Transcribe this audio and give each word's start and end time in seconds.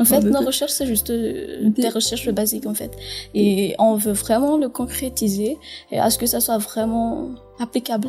En 0.00 0.04
fait, 0.04 0.20
nos 0.20 0.40
recherches, 0.40 0.72
c'est 0.72 0.86
juste 0.86 1.10
euh, 1.10 1.58
des 1.62 1.88
recherches 1.88 2.28
basiques, 2.30 2.66
en 2.66 2.74
fait. 2.74 2.92
Et 3.34 3.74
on 3.78 3.94
veut 3.94 4.12
vraiment 4.12 4.56
le 4.56 4.68
concrétiser 4.68 5.58
et 5.90 5.98
à 5.98 6.08
ce 6.10 6.18
que 6.18 6.26
ça 6.26 6.40
soit 6.40 6.58
vraiment 6.58 7.28
applicable. 7.60 8.08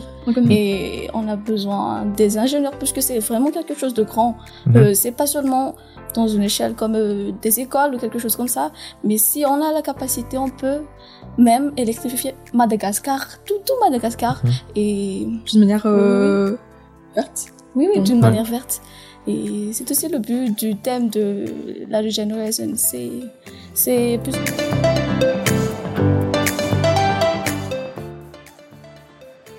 Et 0.51 1.07
on 1.15 1.27
a 1.27 1.35
besoin 1.35 2.05
des 2.05 2.37
ingénieurs 2.37 2.77
puisque 2.77 3.01
c'est 3.01 3.17
vraiment 3.19 3.49
quelque 3.49 3.73
chose 3.73 3.93
de 3.95 4.03
grand. 4.03 4.35
Mhm. 4.67 4.75
Euh, 4.77 4.93
c'est 4.93 5.11
pas 5.11 5.25
seulement 5.25 5.75
dans 6.13 6.27
une 6.27 6.43
échelle 6.43 6.73
comme 6.75 6.95
euh, 6.95 7.31
des 7.41 7.59
écoles 7.59 7.95
ou 7.95 7.97
quelque 7.97 8.19
chose 8.19 8.35
comme 8.35 8.47
ça, 8.47 8.71
mais 9.03 9.17
si 9.17 9.43
on 9.47 9.61
a 9.67 9.71
la 9.73 9.81
capacité, 9.81 10.37
on 10.37 10.49
peut 10.49 10.81
même 11.37 11.71
électrifier 11.77 12.35
Madagascar, 12.53 13.25
tout, 13.45 13.55
tout 13.65 13.73
Madagascar. 13.83 14.41
Mhm. 14.43 14.51
Et 14.75 15.27
D'une 15.51 15.59
manière 15.61 15.83
euh, 15.85 16.55
verte. 17.15 17.47
oui, 17.75 17.87
oui, 17.93 18.01
d'une 18.01 18.15
Ouais. 18.17 18.21
manière 18.29 18.45
verte. 18.45 18.81
Et 19.29 19.69
c'est 19.73 19.89
aussi 19.91 20.07
le 20.09 20.17
but 20.17 20.57
du 20.57 20.75
thème 20.75 21.09
de 21.09 21.45
la 21.87 21.99
Regeneration. 22.01 22.71
C'est, 22.75 23.11
c'est 23.75 24.19
plus. 24.23 24.33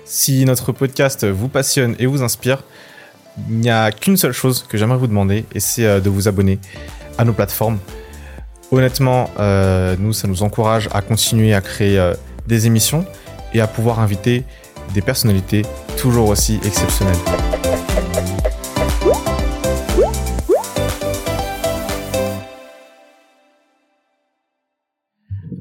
Si 0.03 0.43
notre 0.43 0.73
podcast 0.73 1.25
vous 1.25 1.47
passionne 1.47 1.95
et 1.99 2.05
vous 2.05 2.21
inspire, 2.21 2.63
il 3.49 3.59
n'y 3.59 3.69
a 3.69 3.91
qu'une 3.91 4.17
seule 4.17 4.33
chose 4.33 4.65
que 4.67 4.77
j'aimerais 4.77 4.97
vous 4.97 5.07
demander, 5.07 5.45
et 5.55 5.61
c'est 5.61 5.85
euh, 5.85 6.01
de 6.01 6.09
vous 6.09 6.27
abonner 6.27 6.59
à 7.17 7.23
nos 7.23 7.31
plateformes. 7.31 7.79
Honnêtement, 8.71 9.29
euh, 9.39 9.95
nous, 9.97 10.11
ça 10.11 10.27
nous 10.27 10.43
encourage 10.43 10.89
à 10.91 11.01
continuer 11.01 11.53
à 11.53 11.61
créer 11.61 11.97
euh, 11.97 12.13
des 12.45 12.67
émissions 12.67 13.05
et 13.53 13.61
à 13.61 13.67
pouvoir 13.67 14.01
inviter 14.01 14.43
des 14.93 15.01
personnalités 15.01 15.61
toujours 15.95 16.27
aussi 16.27 16.59
exceptionnelles. 16.65 17.15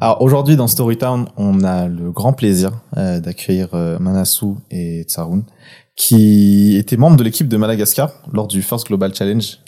Alors 0.02 0.22
aujourd'hui 0.22 0.56
dans 0.56 0.66
Storytown, 0.66 1.28
on 1.36 1.62
a 1.62 1.86
le 1.86 2.10
grand 2.10 2.32
plaisir 2.32 2.80
euh, 2.96 3.20
d'accueillir 3.20 3.68
euh, 3.74 3.98
Manassou 3.98 4.56
et 4.70 5.02
Tsaroun, 5.02 5.44
qui 5.94 6.76
étaient 6.78 6.96
membres 6.96 7.18
de 7.18 7.22
l'équipe 7.22 7.48
de 7.48 7.56
Madagascar 7.58 8.10
lors 8.32 8.46
du 8.46 8.62
First 8.62 8.86
Global 8.86 9.14
Challenge 9.14 9.58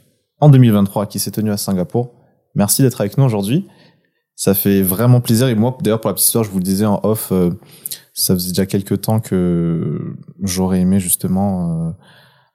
en 0.41 0.49
2023 0.49 1.05
qui 1.05 1.19
s'est 1.19 1.33
tenu 1.33 1.51
à 1.51 1.59
Singapour. 1.59 2.15
Merci 2.55 2.81
d'être 2.81 2.99
avec 3.03 3.19
nous 3.19 3.25
aujourd'hui. 3.25 3.69
Ça 4.35 4.55
fait 4.55 4.81
vraiment 4.81 5.21
plaisir 5.21 5.49
et 5.49 5.55
moi 5.55 5.77
d'ailleurs 5.83 6.01
pour 6.01 6.09
la 6.09 6.15
petite 6.15 6.29
histoire, 6.29 6.45
je 6.45 6.51
vous 6.51 6.59
le 6.61 6.65
disais 6.65 6.87
en 6.87 6.99
off, 7.03 7.31
euh, 7.31 7.51
ça 8.15 8.33
faisait 8.33 8.53
déjà 8.53 8.65
quelques 8.65 9.03
temps 9.03 9.21
que 9.21 10.17
j'aurais 10.43 10.81
aimé 10.81 10.99
justement 10.99 11.89
euh, 11.89 11.91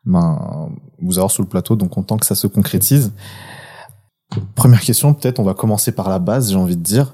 ben, 0.04 0.72
vous 1.00 1.20
avoir 1.20 1.30
sur 1.30 1.44
le 1.44 1.50
plateau, 1.50 1.76
donc 1.76 1.92
content 1.92 2.18
que 2.18 2.26
ça 2.26 2.34
se 2.34 2.48
concrétise. 2.48 3.14
Première 4.56 4.82
question, 4.82 5.14
peut-être 5.14 5.40
on 5.40 5.44
va 5.44 5.54
commencer 5.54 5.92
par 5.92 6.10
la 6.10 6.18
base, 6.18 6.50
j'ai 6.50 6.58
envie 6.58 6.76
de 6.76 6.82
dire. 6.82 7.14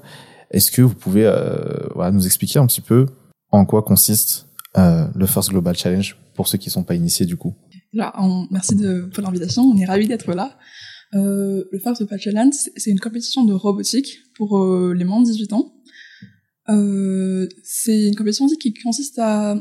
Est-ce 0.50 0.70
que 0.70 0.82
vous 0.82 0.94
pouvez 0.94 1.26
euh, 1.26 1.88
voilà, 1.94 2.10
nous 2.12 2.24
expliquer 2.26 2.58
un 2.58 2.66
petit 2.66 2.80
peu 2.80 3.06
en 3.50 3.64
quoi 3.64 3.82
consiste 3.82 4.46
euh, 4.76 5.06
le 5.14 5.26
First 5.26 5.50
Global 5.50 5.76
Challenge 5.76 6.16
pour 6.34 6.48
ceux 6.48 6.58
qui 6.58 6.70
sont 6.70 6.82
pas 6.84 6.94
initiés 6.94 7.26
du 7.26 7.36
coup? 7.36 7.54
Là, 7.92 8.12
on- 8.18 8.46
merci 8.50 8.74
de, 8.74 9.02
pour 9.12 9.22
l'invitation. 9.22 9.62
On 9.62 9.76
est 9.76 9.84
ravis 9.84 10.08
d'être 10.08 10.32
là. 10.34 10.56
Euh, 11.14 11.64
le 11.70 11.78
First 11.78 11.98
Global 12.02 12.18
Challenge, 12.20 12.52
c'est 12.76 12.90
une 12.90 12.98
compétition 13.00 13.44
de 13.44 13.52
robotique 13.52 14.18
pour 14.36 14.58
euh, 14.58 14.94
les 14.96 15.04
moins 15.04 15.20
de 15.20 15.26
18 15.26 15.52
ans. 15.52 15.72
Euh, 16.70 17.46
c'est 17.62 18.08
une 18.08 18.16
compétition 18.16 18.46
qui 18.60 18.72
consiste 18.74 19.18
à 19.18 19.56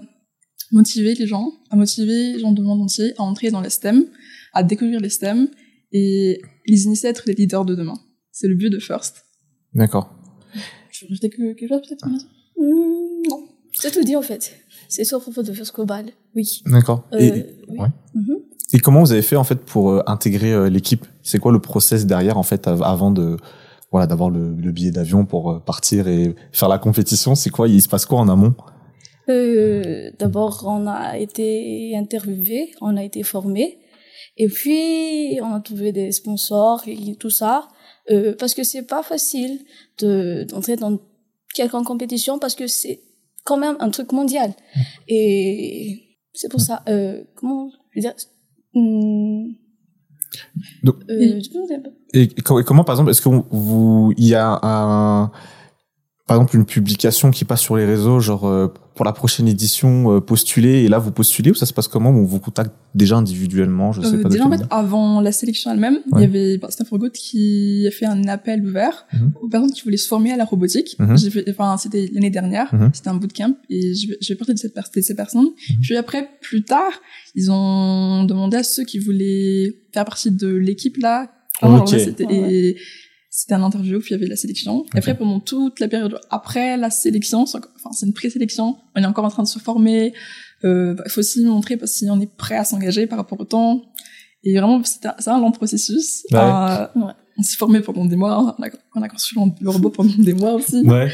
motiver 0.71 1.13
les 1.13 1.27
gens, 1.27 1.51
à 1.69 1.75
motiver 1.75 2.33
les 2.33 2.39
gens 2.39 2.51
du 2.53 2.61
monde 2.61 2.81
entier 2.81 3.13
à 3.17 3.23
entrer 3.23 3.51
dans 3.51 3.61
les 3.61 3.69
STEM, 3.69 4.05
à 4.53 4.63
découvrir 4.63 4.99
les 4.99 5.09
STEM 5.09 5.47
et 5.91 6.41
les 6.65 6.83
initier 6.85 7.07
à 7.07 7.09
être 7.11 7.23
les 7.27 7.33
leaders 7.33 7.65
de 7.65 7.75
demain. 7.75 7.99
C'est 8.31 8.47
le 8.47 8.55
but 8.55 8.69
de 8.71 8.79
First. 8.79 9.25
D'accord. 9.75 10.15
Tu 10.91 11.05
veux 11.05 11.09
rajouter 11.09 11.29
que- 11.29 11.53
quelque 11.53 11.69
chose 11.69 11.81
peut-être 11.87 12.05
Vanessa 12.05 12.25
Hmm, 12.57 13.27
non, 13.29 13.43
c'est 13.73 13.91
tout 13.91 14.03
dit 14.03 14.15
en 14.15 14.21
fait. 14.21 14.53
C'est 14.89 15.03
sur 15.03 15.19
propos 15.21 15.41
de 15.43 15.51
First 15.53 15.73
Global. 15.73 16.05
Oui. 16.35 16.61
D'accord. 16.65 17.03
Euh, 17.13 17.17
Et, 17.19 17.31
oui. 17.69 17.79
ouais. 17.79 17.87
Mhm. 18.13 18.37
et 18.73 18.79
comment 18.79 18.99
vous 19.01 19.11
avez 19.11 19.21
fait 19.23 19.35
en 19.35 19.43
fait 19.43 19.55
pour 19.65 19.89
euh, 19.91 20.03
intégrer 20.07 20.53
euh, 20.53 20.69
l'équipe? 20.69 21.05
C'est 21.23 21.39
quoi 21.39 21.51
le 21.51 21.59
process 21.59 22.05
derrière 22.05 22.37
en 22.37 22.43
fait 22.43 22.67
av- 22.67 22.83
avant 22.83 23.09
de 23.11 23.37
voilà 23.91 24.05
d'avoir 24.07 24.29
le, 24.29 24.53
le 24.55 24.71
billet 24.71 24.91
d'avion 24.91 25.25
pour 25.25 25.61
partir 25.63 26.07
et 26.07 26.35
faire 26.51 26.69
la 26.69 26.77
compétition? 26.77 27.33
C'est 27.35 27.49
quoi? 27.49 27.67
Il 27.67 27.81
se 27.81 27.87
passe 27.89 28.05
quoi 28.05 28.19
en 28.19 28.29
amont? 28.29 28.53
Euh, 29.29 30.11
D'abord, 30.19 30.63
on 30.67 30.85
a 30.87 31.17
été 31.17 31.95
interviewé, 31.95 32.71
on 32.81 32.97
a 32.97 33.03
été 33.03 33.23
formé, 33.23 33.79
et 34.37 34.47
puis 34.47 35.39
on 35.41 35.53
a 35.53 35.59
trouvé 35.61 35.91
des 35.91 36.11
sponsors 36.11 36.83
et 36.87 37.15
tout 37.15 37.29
ça, 37.29 37.67
euh, 38.11 38.35
parce 38.37 38.53
que 38.53 38.63
c'est 38.63 38.83
pas 38.83 39.03
facile 39.03 39.59
de 39.99 40.45
d'entrer 40.49 40.75
dans 40.75 40.99
quelques 41.53 41.71
compétition 41.83 42.39
parce 42.39 42.55
que 42.55 42.67
c'est 42.67 43.01
quand 43.43 43.57
même 43.57 43.75
un 43.79 43.89
truc 43.89 44.11
mondial. 44.11 44.53
Et 45.07 46.01
c'est 46.33 46.49
pour 46.49 46.61
ça. 46.61 46.83
Euh, 46.87 47.23
comment 47.35 47.69
je 47.91 47.99
veux 47.99 48.01
dire 48.01 48.15
hum, 48.75 49.53
Donc- 50.83 50.95
euh, 51.09 51.39
Et 52.13 52.27
co- 52.29 52.59
et 52.59 52.63
comment, 52.63 52.83
par 52.83 52.95
exemple, 52.95 53.11
est-ce 53.11 53.21
que 53.21 53.29
vous, 53.51 54.13
il 54.17 54.25
y 54.27 54.35
a 54.35 54.59
un, 54.63 55.31
par 56.27 56.37
exemple, 56.37 56.55
une 56.55 56.65
publication 56.65 57.31
qui 57.31 57.45
passe 57.45 57.61
sur 57.61 57.75
les 57.75 57.85
réseaux, 57.85 58.19
genre 58.19 58.47
euh, 58.47 58.67
pour 58.95 59.05
la 59.05 59.11
prochaine 59.11 59.47
édition, 59.47 60.15
euh, 60.15 60.19
postuler, 60.19 60.83
et 60.83 60.87
là 60.87 60.99
vous 60.99 61.11
postulez 61.11 61.49
ou 61.51 61.55
ça 61.55 61.65
se 61.65 61.73
passe 61.73 61.87
comment? 61.87 62.11
Ou 62.11 62.19
On 62.19 62.23
vous 62.25 62.39
contacte 62.39 62.71
déjà 62.93 63.15
individuellement, 63.17 63.91
je 63.91 64.01
sais 64.01 64.15
Euh, 64.15 64.21
pas. 64.21 64.29
déjà, 64.29 64.45
en 64.45 64.51
fait, 64.51 64.63
avant 64.69 65.19
la 65.19 65.31
sélection 65.31 65.71
elle-même, 65.71 65.99
il 66.15 66.21
y 66.21 66.23
avait 66.23 66.57
bah, 66.59 66.67
Staff 66.69 66.89
Rogot 66.89 67.09
qui 67.09 67.85
a 67.87 67.91
fait 67.91 68.05
un 68.05 68.27
appel 68.27 68.63
ouvert 68.63 69.05
Mhm. 69.13 69.33
aux 69.41 69.47
personnes 69.49 69.71
qui 69.71 69.81
voulaient 69.81 69.97
se 69.97 70.07
former 70.07 70.31
à 70.31 70.37
la 70.37 70.45
robotique. 70.45 70.95
Mhm. 70.99 71.17
J'ai 71.17 71.29
fait, 71.31 71.43
enfin, 71.49 71.75
c'était 71.77 72.09
l'année 72.13 72.29
dernière, 72.29 72.73
Mhm. 72.73 72.91
c'était 72.93 73.09
un 73.09 73.15
bootcamp, 73.15 73.55
et 73.69 73.93
je 73.95 74.09
vais, 74.09 74.17
je 74.21 74.27
vais 74.29 74.35
partir 74.35 74.53
de, 74.53 74.59
cette, 74.59 74.73
per- 74.75 74.81
de 74.95 75.01
ces 75.01 75.15
personnes. 75.15 75.47
Puis 75.81 75.95
après, 75.97 76.29
plus 76.41 76.63
tard, 76.63 76.91
ils 77.35 77.49
ont 77.51 78.25
demandé 78.25 78.57
à 78.57 78.63
ceux 78.63 78.83
qui 78.83 78.99
voulaient 78.99 79.73
faire 79.93 80.05
partie 80.05 80.29
de 80.31 80.47
l'équipe 80.49 80.97
là. 80.97 81.31
Et 82.29 82.77
c'était 83.35 83.55
un 83.55 83.63
interview, 83.63 83.99
puis 83.99 84.09
il 84.11 84.11
y 84.11 84.15
avait 84.15 84.27
la 84.27 84.35
sélection. 84.35 84.85
Et 84.93 84.99
après, 84.99 85.17
pendant 85.17 85.39
toute 85.39 85.79
la 85.79 85.87
période 85.87 86.19
après 86.29 86.77
la 86.77 86.91
sélection, 86.91 87.47
c'est 87.47 87.57
enfin, 87.57 87.89
c'est 87.91 88.05
une 88.05 88.13
présélection, 88.13 88.77
on 88.95 89.01
est 89.01 89.07
encore 89.07 89.25
en 89.25 89.29
train 89.29 89.41
de 89.41 89.47
se 89.47 89.57
former. 89.57 90.13
Euh, 90.63 90.93
bah, 90.93 91.01
il 91.07 91.11
faut 91.11 91.21
aussi 91.21 91.43
montrer 91.43 91.75
parce 91.75 91.93
si 91.93 92.07
on 92.11 92.21
est 92.21 92.31
prêt 92.31 92.57
à 92.57 92.63
s'engager 92.63 93.07
par 93.07 93.17
rapport 93.17 93.39
au 93.39 93.45
temps. 93.45 93.81
Et 94.43 94.55
vraiment, 94.55 94.79
c'est 94.83 95.07
un, 95.07 95.15
c'est 95.17 95.31
un 95.31 95.39
long 95.39 95.51
processus. 95.51 96.23
Ouais. 96.31 96.37
Euh, 96.39 96.85
Ouais. 96.95 97.13
On 97.35 97.41
s'est 97.41 97.57
formé 97.57 97.79
pendant 97.79 98.05
des 98.05 98.15
mois, 98.15 98.55
on 98.59 98.63
a, 98.63 98.67
on 98.93 99.01
a 99.01 99.09
construit 99.09 99.39
le 99.59 99.69
robot 99.71 99.89
pendant 99.89 100.13
des 100.19 100.33
mois 100.33 100.53
aussi. 100.53 100.81
Ouais. 100.85 101.11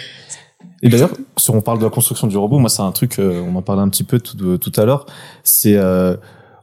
Et 0.83 0.89
d'ailleurs, 0.89 1.13
si 1.37 1.51
on 1.51 1.61
parle 1.61 1.79
de 1.79 1.85
la 1.85 1.89
construction 1.89 2.27
du 2.27 2.35
robot, 2.35 2.59
moi 2.59 2.67
c'est 2.67 2.81
un 2.81 2.91
truc, 2.91 3.17
euh, 3.19 3.41
on 3.47 3.55
en 3.55 3.61
parlait 3.61 3.81
un 3.81 3.87
petit 3.87 4.03
peu 4.03 4.19
tout, 4.19 4.57
tout 4.57 4.73
à 4.75 4.83
l'heure. 4.83 5.05
C'est 5.43 5.77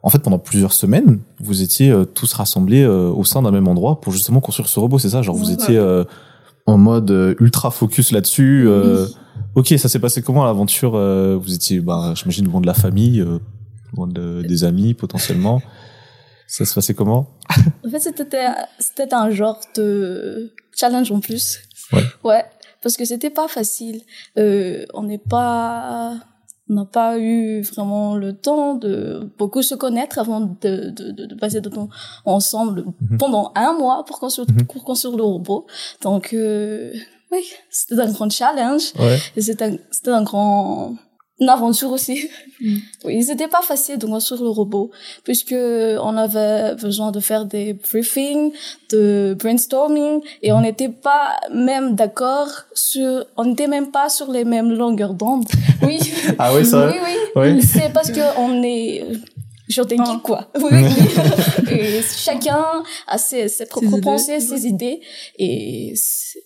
en 0.07 0.11
fait 0.11 0.21
pendant 0.21 0.39
plusieurs 0.39 0.73
semaines, 0.73 1.19
vous 1.41 1.63
étiez 1.63 1.91
euh, 1.91 2.05
tous 2.05 2.33
rassemblés 2.33 2.83
euh, 2.85 3.09
au 3.11 3.25
sein 3.25 3.43
d'un 3.43 3.51
même 3.51 3.67
endroit 3.67 4.01
pour 4.01 4.13
justement 4.13 4.41
construire 4.41 4.69
ce 4.69 4.79
robot, 4.79 4.99
c'est 5.01 5.11
ça? 5.11 5.21
Genre 5.23 5.35
vous 5.35 5.51
étiez 5.51 5.77
euh, 5.77 6.05
en 6.65 6.79
mode 6.79 7.11
ultra 7.41 7.71
focus 7.73 8.13
là-dessus. 8.13 8.65
euh, 8.69 9.07
Ok, 9.57 9.75
ça 9.79 9.89
s'est 9.89 9.99
passé 9.99 10.23
comment 10.23 10.45
l'aventure 10.45 10.95
euh, 10.95 11.37
Vous 11.37 11.53
étiez, 11.53 11.81
bah, 11.81 12.13
j'imagine, 12.15 12.47
loin 12.47 12.61
de 12.61 12.67
la 12.67 12.75
famille, 12.75 13.21
euh, 13.21 13.39
loin 13.97 14.07
de- 14.07 14.43
des 14.43 14.63
amis 14.65 14.95
potentiellement. 14.95 15.61
Ça 16.47 16.65
se 16.65 16.73
passait 16.75 16.95
comment? 16.95 17.31
En 17.85 17.91
fait, 17.91 17.99
c'était 18.01 18.47
c'était 18.79 19.13
un 19.13 19.31
genre 19.31 19.59
de 19.77 20.53
challenge 20.79 21.11
en 21.11 21.19
plus. 21.21 21.59
Ouais. 21.93 22.05
Ouais, 22.25 22.45
parce 22.83 22.97
que 22.97 23.05
c'était 23.05 23.31
pas 23.31 23.49
facile. 23.49 24.03
Euh, 24.39 24.85
on 24.95 25.03
n'est 25.05 25.19
pas 25.37 26.15
on 26.69 26.75
n'a 26.75 26.85
pas 26.85 27.19
eu 27.19 27.63
vraiment 27.63 28.17
le 28.17 28.33
temps 28.35 28.75
de 28.75 29.31
beaucoup 29.39 29.63
se 29.63 29.75
connaître 29.75 30.19
avant 30.19 30.41
de, 30.41 30.91
de, 30.91 31.11
de, 31.13 31.27
de 31.27 31.35
passer 31.35 31.61
de 31.61 31.69
temps 31.69 31.89
ensemble 32.25 32.85
Mhm. 33.01 33.19
pendant 33.19 33.53
un 33.55 33.73
mois 33.79 34.05
pour 34.05 34.19
construire, 34.19 34.49
Mhm. 34.51 34.67
pour 34.67 34.83
construire 34.85 35.17
le 35.17 35.23
robot. 35.23 35.67
Donc, 36.03 36.33
euh, 36.35 36.93
oui, 37.33 37.45
c'était 37.71 38.01
un 38.01 38.11
grand 38.11 38.31
challenge 38.31 38.93
Ouais. 38.99 39.19
et 39.37 39.41
c'était 39.43 39.65
un, 39.65 39.77
c'était 39.91 40.11
un 40.11 40.23
grand, 40.23 40.97
une 41.39 41.49
aventure 41.51 41.93
aussi. 41.93 42.29
Mhm. 42.61 42.79
Oui, 43.05 43.23
c'était 43.23 43.49
pas 43.49 43.61
facile 43.63 43.99
de 43.99 44.07
construire 44.07 44.43
le 44.43 44.49
robot 44.49 44.91
puisque 45.25 45.53
on 45.55 46.17
avait 46.17 46.75
besoin 46.77 47.11
de 47.13 47.21
faire 47.21 47.45
des 47.45 47.75
briefings, 47.75 48.53
de 48.91 49.37
brainstorming 49.39 50.21
et 50.43 50.53
on 50.53 50.61
n'était 50.63 50.89
pas 50.89 51.37
même 51.53 51.95
d'accord 51.95 52.49
sur, 52.75 53.27
on 53.37 53.45
n'était 53.45 53.67
même 53.69 53.91
pas 53.91 54.09
sur 54.09 54.31
les 54.33 54.45
mêmes 54.45 54.73
longueurs 54.73 55.15
d'onde. 55.15 55.45
Oui. 55.83 55.99
Ah 56.39 56.55
oui, 56.55 56.65
ça. 56.65 56.89
Oui, 56.89 56.97
oui. 57.05 57.13
Ouais. 57.41 57.61
C'est 57.61 57.93
parce 57.93 58.11
que 58.11 58.39
on 58.39 58.63
est 58.63 59.05
Ah. 59.79 59.83
geeks, 59.89 60.23
quoi. 60.23 60.49
Oui, 60.63 60.71
oui. 60.73 61.71
et 61.71 62.01
chacun 62.03 62.65
a 63.07 63.19
ses, 63.19 63.49
ses 63.49 63.67
propres 63.67 63.99
pensées, 64.01 64.41
ses 64.41 64.67
idées. 64.67 65.01
Et 65.39 65.93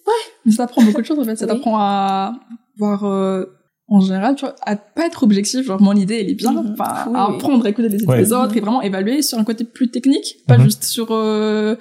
ouais. 0.07 0.13
Mais 0.45 0.53
ça 0.53 0.67
t'apprend 0.67 0.83
beaucoup 0.83 1.01
de 1.01 1.07
choses 1.07 1.19
en 1.21 1.25
fait. 1.25 1.37
Ça 1.37 1.45
Oui. 1.47 1.53
t'apprend 1.53 1.79
à 1.79 2.33
voir 2.77 3.05
euh, 3.05 3.45
en 3.93 4.01
général, 4.01 4.37
tu 4.37 4.45
vois, 4.45 4.55
à 4.63 4.77
pas 4.77 5.07
être 5.07 5.23
objectif. 5.25 5.67
Genre 5.67 5.81
mon 5.83 5.95
idée 5.95 6.19
elle 6.21 6.31
est 6.31 6.35
bien, 6.35 6.51
enfin 6.57 7.05
Oui, 7.09 7.17
à 7.17 7.29
oui. 7.29 7.35
apprendre 7.37 7.67
à 7.67 7.69
écouter 7.69 7.89
les 7.89 7.97
idées 8.03 8.07
Ouais. 8.07 8.23
des 8.23 8.33
autres 8.33 8.57
et 8.57 8.61
vraiment 8.61 8.81
évaluer 8.83 9.21
sur 9.23 9.39
un 9.39 9.45
côté 9.45 9.65
plus 9.65 9.91
technique, 9.91 10.37
pas 10.47 10.57
Mhm. 10.59 10.65
juste 10.65 10.85
sur 10.85 11.09
euh, 11.11 11.75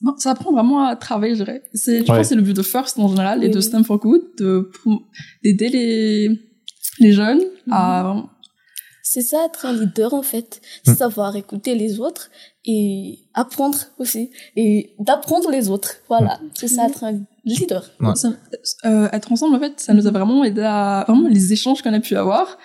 bon, 0.00 0.14
ça 0.18 0.32
apprend 0.32 0.52
vraiment 0.52 0.84
à 0.86 0.96
travailler, 0.96 1.34
je 1.36 1.44
dirais. 1.44 1.62
C'est, 1.72 2.04
je 2.04 2.10
Ouais. 2.10 2.18
pense 2.18 2.26
c'est 2.28 2.34
le 2.34 2.42
but 2.42 2.56
de 2.56 2.62
First 2.62 2.98
en 2.98 3.08
général 3.08 3.44
et 3.44 3.48
de. 3.48 3.60
STEM 3.60 3.84
for 3.84 3.98
Good, 3.98 4.22
d'aider 5.44 5.68
les, 5.68 6.40
les 7.00 7.12
jeunes 7.12 7.42
à 7.70 8.02
vraiment 8.02 8.30
C'est 9.02 9.22
ça, 9.22 9.46
être 9.46 9.64
un 9.66 9.72
leader, 9.72 10.12
en 10.14 10.22
fait. 10.22 10.60
Mm. 10.60 10.90
C'est 10.90 10.94
savoir 10.96 11.34
écouter 11.36 11.74
les 11.74 11.98
autres 12.00 12.28
et 12.66 13.20
apprendre 13.34 13.78
aussi. 13.98 14.30
Et 14.56 14.94
d'apprendre 14.98 15.50
les 15.50 15.70
autres. 15.70 15.92
Voilà. 16.08 16.38
C'est 16.54 16.68
ça, 16.68 16.86
être 16.86 17.04
un 17.04 17.12
leader. 17.12 17.26
Ouais. 18.00 18.14
Ça- 18.14 18.28
euh, 18.84 19.08
être 19.12 19.30
ensemble, 19.32 19.56
en 19.56 19.60
fait, 19.60 19.74
ça 19.76 19.94
nous 19.94 20.06
a 20.06 20.10
vraiment 20.10 20.44
aidé 20.44 20.62
à 20.62 21.04
vraiment 21.08 21.28
les 21.28 21.52
échanges 21.52 21.82
qu'on 21.82 21.92
a 21.92 22.00
pu 22.00 22.16
avoir. 22.16 22.58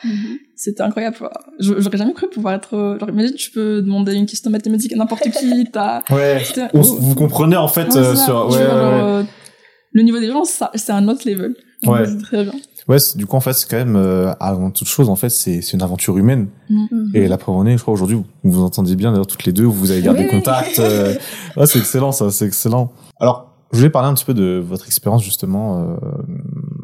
C'était 0.56 0.82
incroyable. 0.84 1.18
J'aurais 1.60 1.98
jamais 1.98 2.14
cru 2.14 2.30
pouvoir 2.30 2.54
être. 2.56 2.76
euh, 2.76 3.00
Genre, 3.00 3.10
imagine, 3.10 3.36
tu 3.36 3.52
peux 3.52 3.82
demander 3.82 4.14
une 4.14 4.26
question 4.26 4.50
mathématique 4.52 4.94
à 4.94 4.96
n'importe 4.96 5.30
qui. 5.32 5.66
T'as. 5.72 6.02
Ouais. 6.10 6.42
On 6.74 6.82
vous 6.82 7.16
comprenez 7.16 7.56
en 7.58 7.68
fait 7.68 7.90
Ouais, 7.90 7.98
euh, 7.98 8.16
sur 8.16 8.48
ouais, 8.50 8.58
ouais, 8.58 8.64
genre, 8.64 8.74
ouais. 8.76 9.02
euh, 9.02 9.24
le 9.92 10.02
niveau 10.04 10.20
des 10.20 10.28
gens, 10.28 10.44
ça- 10.46 10.72
c'est 10.76 10.92
un 10.92 11.08
autre 11.08 11.28
level. 11.30 11.56
Donc, 11.84 11.96
Ouais. 11.96 12.06
C'est 12.06 12.22
très 12.22 12.44
bien. 12.44 12.54
Ouais, 12.90 12.98
du 13.16 13.26
coup 13.26 13.38
en 13.38 13.40
fait 13.40 13.54
c'est 13.54 13.70
quand 13.70 13.78
même 13.78 13.96
euh, 13.96 14.34
avant 14.42 14.70
toute 14.70 14.90
chose 14.90 15.08
en 15.08 15.16
fait 15.16 15.30
c'est 15.30 15.62
c'est 15.62 15.72
une 15.78 15.82
aventure 15.84 16.18
humaine 16.18 16.50
Mhm. 16.70 17.12
et 17.14 17.30
la 17.30 17.38
preuve 17.38 17.56
en 17.56 17.66
est 17.66 17.78
je 17.78 17.82
crois 17.82 17.94
aujourd'hui 17.94 18.18
vous 18.18 18.52
vous 18.52 18.62
entendez 18.62 18.98
bien 18.98 19.12
d'ailleurs 19.12 19.26
toutes 19.26 19.46
les 19.46 19.54
deux 19.54 19.64
vous 19.64 19.90
avez 19.92 20.02
gardé 20.02 20.24
Oui, 20.24 20.26
oui. 20.30 20.32
contact 20.38 20.80
euh, 20.80 21.14
ouais, 21.56 21.66
c'est 21.66 21.80
excellent 21.80 22.12
ça 22.12 22.30
c'est 22.30 22.46
excellent 22.46 22.92
alors 23.22 23.53
je 23.74 23.78
voulais 23.80 23.90
parler 23.90 24.08
un 24.08 24.14
petit 24.14 24.26
peu 24.26 24.34
de 24.34 24.64
votre 24.66 24.86
expérience 24.86 25.24
justement 25.24 25.80
euh, 25.80 25.96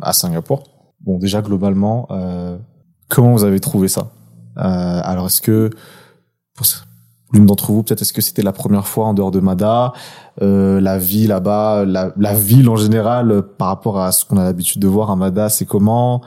à 0.01 0.12
Singapour. 0.12 0.63
Bon 1.01 1.18
déjà 1.18 1.41
globalement 1.41 2.07
euh, 2.12 2.57
comment 3.07 3.31
vous 3.31 3.44
avez 3.44 3.59
trouvé 3.59 3.88
ça? 3.88 4.12
Euh, 4.57 5.01
alors 5.03 5.27
est-ce 5.27 5.41
que 5.41 5.69
pour 6.56 6.65
l'une 7.31 7.45
d'entre 7.45 7.71
vous 7.71 7.83
peut-être 7.83 8.01
est-ce 8.01 8.12
que 8.12 8.21
c'était 8.21 8.41
la 8.41 8.51
première 8.51 8.88
fois 8.88 9.06
en 9.06 9.13
dehors 9.13 9.31
de 9.31 9.39
Mada? 9.39 9.94
Euh, 10.41 10.81
la 10.81 10.97
vie 10.97 11.27
là-bas 11.27 11.86
la, 11.86 12.12
la 12.18 12.33
ville 12.33 12.68
en 12.69 12.75
général 12.75 13.44
par 13.57 13.68
rapport 13.68 14.01
à 14.01 14.12
ce 14.12 14.25
qu'on 14.25 14.38
a 14.38 14.44
l'habitude 14.44 14.81
de 14.81 14.88
voir 14.88 15.12
à 15.12 15.15
Mada 15.15 15.47
c'est 15.50 15.65
comment? 15.65 16.21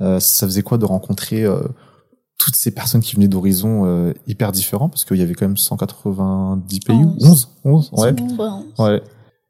Euh, 0.00 0.20
ça 0.20 0.46
faisait 0.46 0.62
quoi 0.62 0.78
de 0.78 0.84
rencontrer 0.84 1.44
euh, 1.44 1.60
toutes 2.38 2.54
ces 2.54 2.70
personnes 2.70 3.00
qui 3.00 3.16
venaient 3.16 3.28
d'horizons 3.28 3.82
euh, 3.84 4.12
hyper 4.26 4.52
différents? 4.52 4.88
Parce 4.88 5.04
qu'il 5.04 5.16
y 5.18 5.22
avait 5.22 5.34
quand 5.34 5.46
même 5.46 5.56
190 5.56 6.80
pays 6.80 7.04
ou 7.04 7.16
11 7.20 7.48
11 7.64 7.90
ouais. 7.92 8.16
Ouais 8.78 9.02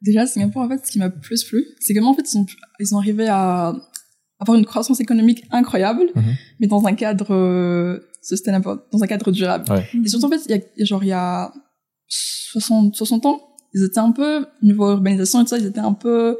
Déjà, 0.03 0.27
Singapour, 0.27 0.63
en 0.63 0.69
fait, 0.69 0.85
ce 0.87 0.93
qui 0.93 0.99
m'a 0.99 1.11
plus 1.11 1.43
plu, 1.45 1.65
c'est 1.81 1.93
comment, 1.95 2.11
en 2.11 2.15
fait, 2.15 2.23
ils 2.23 2.31
sont, 2.31 2.47
ils 2.81 2.87
sont 2.87 2.99
arrivés 2.99 3.27
à 3.29 3.75
avoir 4.41 4.57
une 4.57 4.65
croissance 4.65 5.01
économique 5.01 5.45
incroyable, 5.51 6.05
Mhm. 6.15 6.23
mais 6.61 6.67
dans 6.69 6.85
un 6.87 6.95
cadre 6.95 7.35
euh, 7.35 7.99
sustainable, 8.23 8.67
dans 8.93 9.03
un 9.03 9.07
cadre 9.09 9.33
durable. 9.33 9.65
Ouais. 9.73 9.85
Et 10.05 10.09
surtout, 10.09 10.27
en 10.27 10.31
fait, 10.31 10.41
il 10.49 10.53
y 10.53 10.83
a, 10.83 10.85
genre, 10.85 11.03
il 11.03 11.09
y 11.09 11.13
a 11.13 11.53
60, 12.07 12.95
60 12.95 13.27
ans, 13.27 13.41
ils 13.75 13.83
étaient 13.85 13.99
un 13.99 14.13
peu, 14.13 14.47
niveau 14.63 14.91
urbanisation 14.91 15.41
et 15.41 15.45
tout 15.45 15.49
ça, 15.51 15.59
ils 15.59 15.67
étaient 15.67 15.79
un 15.81 15.93
peu 15.93 16.37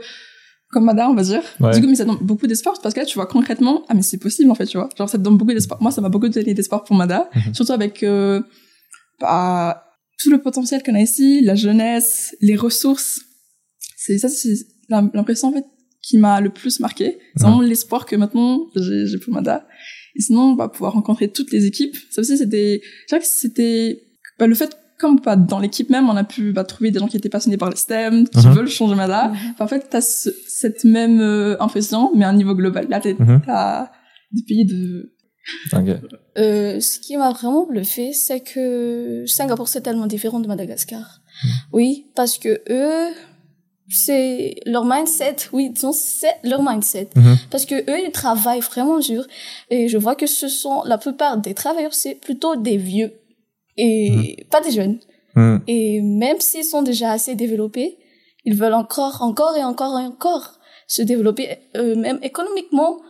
comme 0.71 0.85
Mada, 0.85 1.09
on 1.09 1.15
va 1.15 1.23
dire. 1.23 1.43
Ouais. 1.61 1.73
Du 1.75 1.81
coup, 1.81 1.89
mais 1.89 1.95
ça 1.97 2.05
donne 2.05 2.19
beaucoup 2.21 2.47
d'espoir 2.47 2.77
parce 2.83 2.95
que 2.95 3.01
là, 3.01 3.07
tu 3.07 3.15
vois 3.17 3.27
concrètement, 3.27 3.85
ah, 3.89 3.95
mais 3.95 4.03
c'est 4.03 4.19
possible, 4.19 4.51
en 4.51 4.55
fait, 4.55 4.67
tu 4.67 4.77
vois. 4.79 4.89
Genre, 4.97 5.09
ça 5.09 5.19
te 5.19 5.23
donne 5.23 5.37
beaucoup 5.37 5.53
d'espoir. 5.53 5.81
Moi, 5.83 5.91
ça 5.91 6.01
m'a 6.01 6.09
beaucoup 6.11 6.29
donné 6.29 6.55
d'espoir 6.55 6.85
pour 6.85 6.95
Mada, 6.95 7.29
Mhm. 7.35 7.55
surtout 7.55 7.73
avec, 7.73 8.03
euh, 8.03 8.41
bah, 9.21 9.85
tout 10.23 10.31
le 10.31 10.41
potentiel 10.41 10.83
qu'on 10.83 10.95
a 10.95 11.01
ici, 11.01 11.41
la 11.43 11.55
jeunesse, 11.55 12.37
les 12.41 12.55
ressources. 12.57 13.23
C'est 14.09 14.19
ça, 14.19 14.29
c'est 14.29 14.55
l'im- 14.89 15.11
l'impression, 15.15 15.49
en 15.49 15.53
fait, 15.53 15.65
qui 16.03 16.19
m'a 16.19 16.41
le 16.41 16.51
plus 16.51 16.81
marqué. 16.81 17.19
C'est 17.37 17.43
vraiment 17.45 17.61
l'espoir 17.61 18.07
que 18.07 18.17
maintenant, 18.17 18.67
j'ai 18.77 19.07
j'ai 19.07 19.19
pour 19.19 19.33
Mada. 19.35 19.67
Et 20.17 20.21
sinon, 20.23 20.53
bah, 20.55 20.69
pouvoir 20.69 20.93
rencontrer 20.95 21.29
toutes 21.29 21.53
les 21.53 21.67
équipes. 21.67 21.97
Ça 22.11 22.21
aussi, 22.23 22.37
c'était, 22.39 22.81
je 23.03 23.07
dirais 23.09 23.21
que 23.21 23.27
c'était, 23.29 24.03
bah, 24.39 24.47
le 24.47 24.55
fait, 24.55 24.77
comme 24.99 25.21
bah, 25.25 25.37
dans 25.37 25.59
l'équipe 25.61 25.91
même, 25.91 26.09
on 26.09 26.17
a 26.17 26.25
pu 26.25 26.53
bah, 26.53 26.65
trouver 26.65 26.91
des 26.91 26.99
gens 26.99 27.07
qui 27.07 27.17
étaient 27.17 27.29
passionnés 27.29 27.57
par 27.59 27.71
le 27.71 27.77
STEM, 27.77 28.29
qui 28.29 28.47
Mhm. 28.47 28.53
veulent 28.55 28.69
changer 28.69 28.95
Mada. 28.97 29.33
Enfin, 29.53 29.65
en 29.65 29.69
fait, 29.69 29.87
t'as 29.91 30.01
ce, 30.01 30.31
cette 30.49 30.85
même 30.85 31.21
euh, 31.21 31.57
impression, 31.61 32.11
mais 32.17 32.25
à 32.25 32.31
un 32.31 32.33
niveau 32.33 32.55
global. 32.55 32.87
Là, 32.89 33.01
Mhm. 33.05 33.43
t'as 33.47 33.91
des 34.33 34.43
pays 34.49 34.65
de... 34.65 35.15
Ok. 35.73 35.89
Euh, 36.37 36.79
ce 36.81 36.99
qui 36.99 37.17
m'a 37.17 37.31
vraiment 37.31 37.67
bluffé, 37.67 38.13
c'est 38.13 38.41
que 38.41 39.25
Singapour, 39.27 39.69
c'est 39.69 39.81
tellement 39.83 40.07
différent 40.07 40.41
de 40.41 40.47
Madagascar. 40.49 41.21
Hmm. 41.45 41.49
Oui, 41.73 42.07
parce 42.17 42.37
que 42.39 42.61
eux, 42.71 43.15
c'est 43.91 44.57
leur 44.67 44.85
mindset. 44.85 45.37
Oui, 45.53 45.71
disons, 45.71 45.93
c'est 45.93 46.37
leur 46.43 46.63
mindset. 46.63 47.09
Mhm. 47.17 47.37
Parce 47.51 47.65
que 47.65 47.75
eux, 47.75 48.01
ils 48.05 48.13
travaillent 48.13 48.61
vraiment 48.61 48.99
dur. 48.99 49.27
Et 49.71 49.89
je 49.89 49.99
vois 49.99 50.15
que 50.15 50.27
ce 50.27 50.49
sont, 50.49 50.83
la 50.85 50.99
plupart 50.99 51.39
des 51.39 51.55
travailleurs, 51.55 51.95
c'est 51.95 52.15
plutôt 52.15 52.57
des 52.57 52.77
vieux. 52.77 53.13
Et 53.77 54.47
pas 54.51 54.61
des 54.61 54.73
jeunes. 54.73 54.99
Mhm. 55.35 55.63
Et 55.67 56.01
même 56.01 56.41
s'ils 56.41 56.65
sont 56.65 56.83
déjà 56.83 57.13
assez 57.13 57.35
développés, 57.35 57.99
ils 58.45 58.55
veulent 58.55 58.75
encore, 58.75 59.23
encore 59.23 59.57
et 59.57 59.65
encore 59.65 59.99
et 59.99 60.05
encore 60.05 60.59
se 60.87 61.03
développer, 61.03 61.59
euh, 61.77 61.95
même 61.97 62.19
économiquement. 62.23 63.01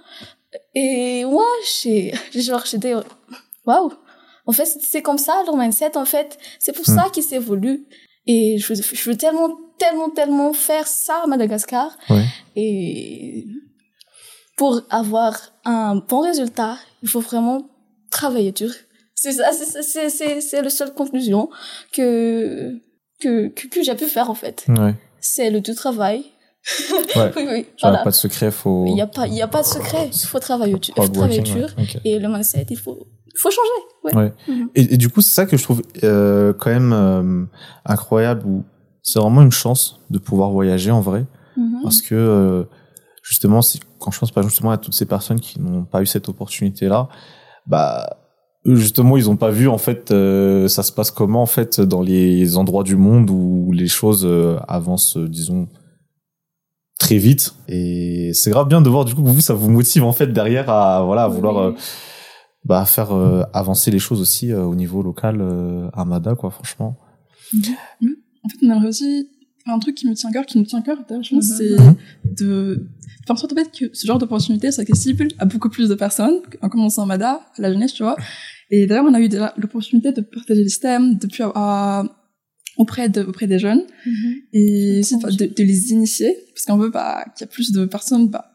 Et 0.74 1.24
moi, 1.24 1.46
j'ai, 1.82 2.12
genre, 2.34 2.64
j'étais, 2.66 2.94
waouh! 3.64 3.92
En 4.46 4.52
fait, 4.52 4.64
c'est 4.64 5.02
comme 5.02 5.18
ça, 5.18 5.42
leur 5.46 5.56
mindset, 5.56 5.96
en 5.96 6.04
fait. 6.04 6.38
C'est 6.58 6.72
pour 6.72 6.86
ça 6.86 7.08
qu'ils 7.12 7.22
s'évoluent. 7.22 7.86
Et 8.28 8.58
je 8.58 8.72
veux, 8.72 8.80
je 8.80 9.10
veux 9.10 9.16
tellement, 9.16 9.56
tellement, 9.78 10.10
tellement 10.10 10.52
faire 10.52 10.86
ça 10.86 11.22
à 11.24 11.26
Madagascar. 11.26 11.96
Ouais. 12.10 12.26
Et 12.54 13.46
pour 14.56 14.82
avoir 14.90 15.34
un 15.64 15.96
bon 15.96 16.20
résultat, 16.20 16.76
il 17.02 17.08
faut 17.08 17.20
vraiment 17.20 17.70
travailler 18.10 18.52
dur. 18.52 18.70
C'est 19.14 19.32
ça, 19.32 19.50
c'est, 19.52 19.82
c'est, 19.82 20.10
c'est, 20.10 20.40
c'est 20.42 20.62
la 20.62 20.68
seule 20.68 20.92
conclusion 20.92 21.48
que, 21.92 22.74
que, 23.20 23.48
que, 23.48 23.66
que 23.66 23.82
j'ai 23.82 23.94
pu 23.94 24.04
faire, 24.06 24.28
en 24.30 24.34
fait. 24.34 24.66
Ouais. 24.68 24.94
C'est 25.20 25.50
le 25.50 25.60
du 25.60 25.74
travail. 25.74 26.24
Ouais. 27.16 27.32
oui, 27.36 27.46
oui. 27.50 27.66
Voilà. 27.80 28.04
pas 28.04 28.10
de 28.10 28.14
secret, 28.14 28.50
faut. 28.50 28.84
Il 28.86 28.94
n'y 28.94 29.00
a 29.00 29.06
pas, 29.06 29.26
il 29.26 29.34
y 29.34 29.42
a 29.42 29.48
pas 29.48 29.62
de 29.62 29.66
secret. 29.66 30.10
Il 30.12 30.26
faut 30.26 30.38
travailler. 30.38 30.76
Il 30.96 31.02
faut 31.02 31.08
travailler 31.08 31.40
dur. 31.40 31.68
Et 32.04 32.18
le 32.18 32.28
mindset, 32.28 32.66
il 32.68 32.76
faut, 32.76 33.06
faut 33.38 33.50
changer. 33.50 33.68
Ouais. 34.04 34.14
Ouais. 34.14 34.32
Mhm. 34.48 34.68
Et, 34.74 34.94
et 34.94 34.96
du 34.96 35.08
coup, 35.08 35.20
c'est 35.20 35.34
ça 35.34 35.46
que 35.46 35.56
je 35.56 35.62
trouve 35.62 35.82
euh, 36.04 36.52
quand 36.52 36.70
même 36.70 36.92
euh, 36.92 37.44
incroyable. 37.84 38.42
Où 38.46 38.64
c'est 39.02 39.18
vraiment 39.18 39.42
une 39.42 39.52
chance 39.52 40.00
de 40.10 40.18
pouvoir 40.18 40.50
voyager 40.50 40.90
en 40.90 41.00
vrai, 41.00 41.26
Mhm. 41.56 41.80
parce 41.82 42.02
que 42.02 42.14
euh, 42.14 42.64
justement, 43.22 43.60
quand 43.98 44.10
je 44.10 44.18
pense 44.20 44.30
pas 44.30 44.42
justement 44.42 44.70
à 44.70 44.78
toutes 44.78 44.94
ces 44.94 45.06
personnes 45.06 45.40
qui 45.40 45.60
n'ont 45.60 45.84
pas 45.84 46.02
eu 46.02 46.06
cette 46.06 46.28
opportunité-là, 46.28 47.08
bah 47.66 48.16
justement, 48.64 49.16
ils 49.16 49.28
ont 49.30 49.36
pas 49.36 49.50
vu 49.50 49.68
en 49.68 49.78
fait 49.78 50.08
ça 50.08 50.82
se 50.82 50.92
passe 50.92 51.10
comment 51.10 51.42
en 51.42 51.46
fait 51.46 51.80
dans 51.80 52.02
les 52.02 52.56
endroits 52.56 52.82
du 52.84 52.96
monde 52.96 53.30
où 53.30 53.70
les 53.72 53.88
choses 53.88 54.28
avancent, 54.68 55.16
disons 55.16 55.68
très 56.98 57.16
vite 57.16 57.54
et 57.68 58.32
c'est 58.34 58.50
grave 58.50 58.66
bien 58.68 58.80
de 58.82 58.88
voir 58.90 59.04
du 59.04 59.14
coup 59.14 59.22
que 59.22 59.28
vous 59.28 59.40
ça 59.40 59.54
vous 59.54 59.70
motive 59.70 60.02
en 60.04 60.12
fait 60.12 60.26
derrière 60.26 60.68
à 60.68 61.02
voilà 61.04 61.22
à 61.24 61.28
vouloir. 61.28 61.72
Bah 62.64 62.84
faire 62.84 63.12
euh, 63.12 63.42
avancer 63.52 63.90
les 63.90 63.98
choses 63.98 64.20
aussi 64.20 64.52
euh, 64.52 64.64
au 64.64 64.74
niveau 64.74 65.02
local 65.02 65.38
euh, 65.40 65.88
à 65.94 66.04
Mada 66.04 66.34
quoi 66.34 66.50
franchement 66.50 66.98
En 67.54 68.48
fait, 68.48 68.58
on 68.62 68.70
aimerait 68.70 68.88
aussi 68.88 69.28
un 69.66 69.78
truc 69.78 69.94
qui 69.96 70.08
me 70.08 70.14
tient 70.14 70.30
à 70.30 70.32
cœur, 70.32 70.46
qui 70.46 70.56
nous 70.58 70.64
tient 70.64 70.78
à 70.78 70.82
cœur, 70.82 70.98
Mhm. 71.10 71.42
c'est 71.42 71.70
Mhm. 71.78 71.94
de 72.40 72.86
faire 73.26 73.34
en 73.34 73.36
sorte, 73.36 73.52
en 73.52 73.56
fait, 73.56 73.70
que 73.70 73.94
ce 73.94 74.06
genre 74.06 74.18
d'opportunité 74.18 74.70
soit 74.72 74.82
accessible 74.82 75.28
à 75.38 75.44
beaucoup 75.44 75.68
plus 75.68 75.88
de 75.90 75.94
personnes, 75.94 76.40
en 76.62 76.68
commençant 76.70 77.02
à 77.02 77.06
Mada, 77.06 77.40
à 77.58 77.62
la 77.62 77.70
jeunesse, 77.72 77.92
tu 77.92 78.02
vois. 78.02 78.16
Et 78.70 78.86
d'ailleurs, 78.86 79.04
on 79.06 79.12
a 79.14 79.20
eu 79.20 79.28
l'opportunité 79.58 80.12
de 80.12 80.22
partager 80.22 80.62
les 80.62 80.70
STEM 80.70 81.18
depuis, 81.18 81.42
à- 81.54 82.04
auprès 82.78 83.08
de, 83.10 83.22
auprès 83.22 83.46
des 83.46 83.58
jeunes. 83.58 83.82
Mhm. 84.06 84.34
et 84.54 85.00
aussi 85.00 85.16
de 85.18 85.62
les 85.62 85.92
initier 85.92 86.34
parce 86.54 86.64
qu'on 86.64 86.78
veut 86.78 86.90
bah, 86.90 87.24
qu'il 87.36 87.44
y 87.44 87.48
a 87.48 87.52
plus 87.52 87.70
de 87.72 87.84
personnes 87.84 88.28
bah, 88.28 88.52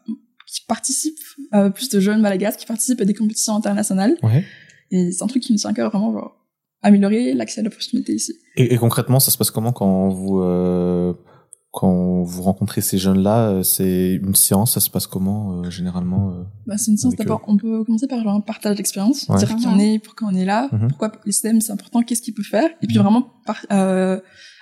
qui 0.54 0.62
participent 0.66 1.18
euh, 1.54 1.68
plus 1.70 1.88
de 1.88 1.98
jeunes 2.00 2.20
malagasy 2.20 2.56
qui 2.58 2.66
participent 2.66 3.00
à 3.00 3.04
des 3.04 3.14
compétitions 3.14 3.54
internationales 3.56 4.16
ouais 4.22 4.44
et 4.90 5.10
c'est 5.12 5.24
un 5.24 5.26
truc 5.26 5.42
qui 5.42 5.52
me 5.52 5.58
tient 5.58 5.70
à 5.70 5.74
cœur 5.74 5.90
vraiment 5.90 6.12
genre, 6.12 6.36
améliorer 6.82 7.32
l'accès 7.34 7.60
à 7.60 7.64
l'opportunité 7.64 8.14
ici 8.14 8.32
et, 8.56 8.72
et 8.74 8.78
concrètement 8.78 9.18
ça 9.20 9.30
se 9.30 9.38
passe 9.38 9.50
comment 9.50 9.72
quand 9.72 10.08
vous 10.10 10.40
euh, 10.40 11.12
quand 11.72 12.22
vous 12.22 12.42
rencontrez 12.42 12.82
ces 12.82 12.98
jeunes 12.98 13.20
là 13.22 13.62
c'est 13.64 14.12
une 14.22 14.36
séance 14.36 14.74
ça 14.74 14.80
se 14.80 14.90
passe 14.90 15.06
comment 15.08 15.62
euh, 15.64 15.70
généralement 15.70 16.30
euh 16.30 16.42
bah, 16.68 16.76
c'est 16.78 16.90
une 16.92 16.96
séance 16.98 17.14
Avec 17.14 17.26
d'abord 17.26 17.42
on 17.48 17.56
peut 17.56 17.82
commencer 17.84 18.06
par 18.06 18.22
genre, 18.22 18.34
un 18.34 18.40
partage 18.40 18.76
d'expérience 18.76 19.26
Ouais. 19.28 19.38
dire 19.38 19.56
qui 19.56 19.66
on 19.66 19.78
est 19.78 19.98
pourquoi 19.98 20.28
on 20.30 20.34
est 20.36 20.44
là 20.44 20.68
Mhm. 20.72 20.88
pourquoi 20.90 21.10
les 21.26 21.32
STEM 21.32 21.60
c'est 21.60 21.72
important 21.72 22.02
qu'est-ce 22.02 22.22
qu'il 22.22 22.34
peut 22.34 22.44
faire 22.44 22.68
et 22.82 22.86
puis 22.86 22.96
Mhm. 22.96 23.02
vraiment 23.02 23.26
par, 23.44 23.58
euh, 23.72 24.20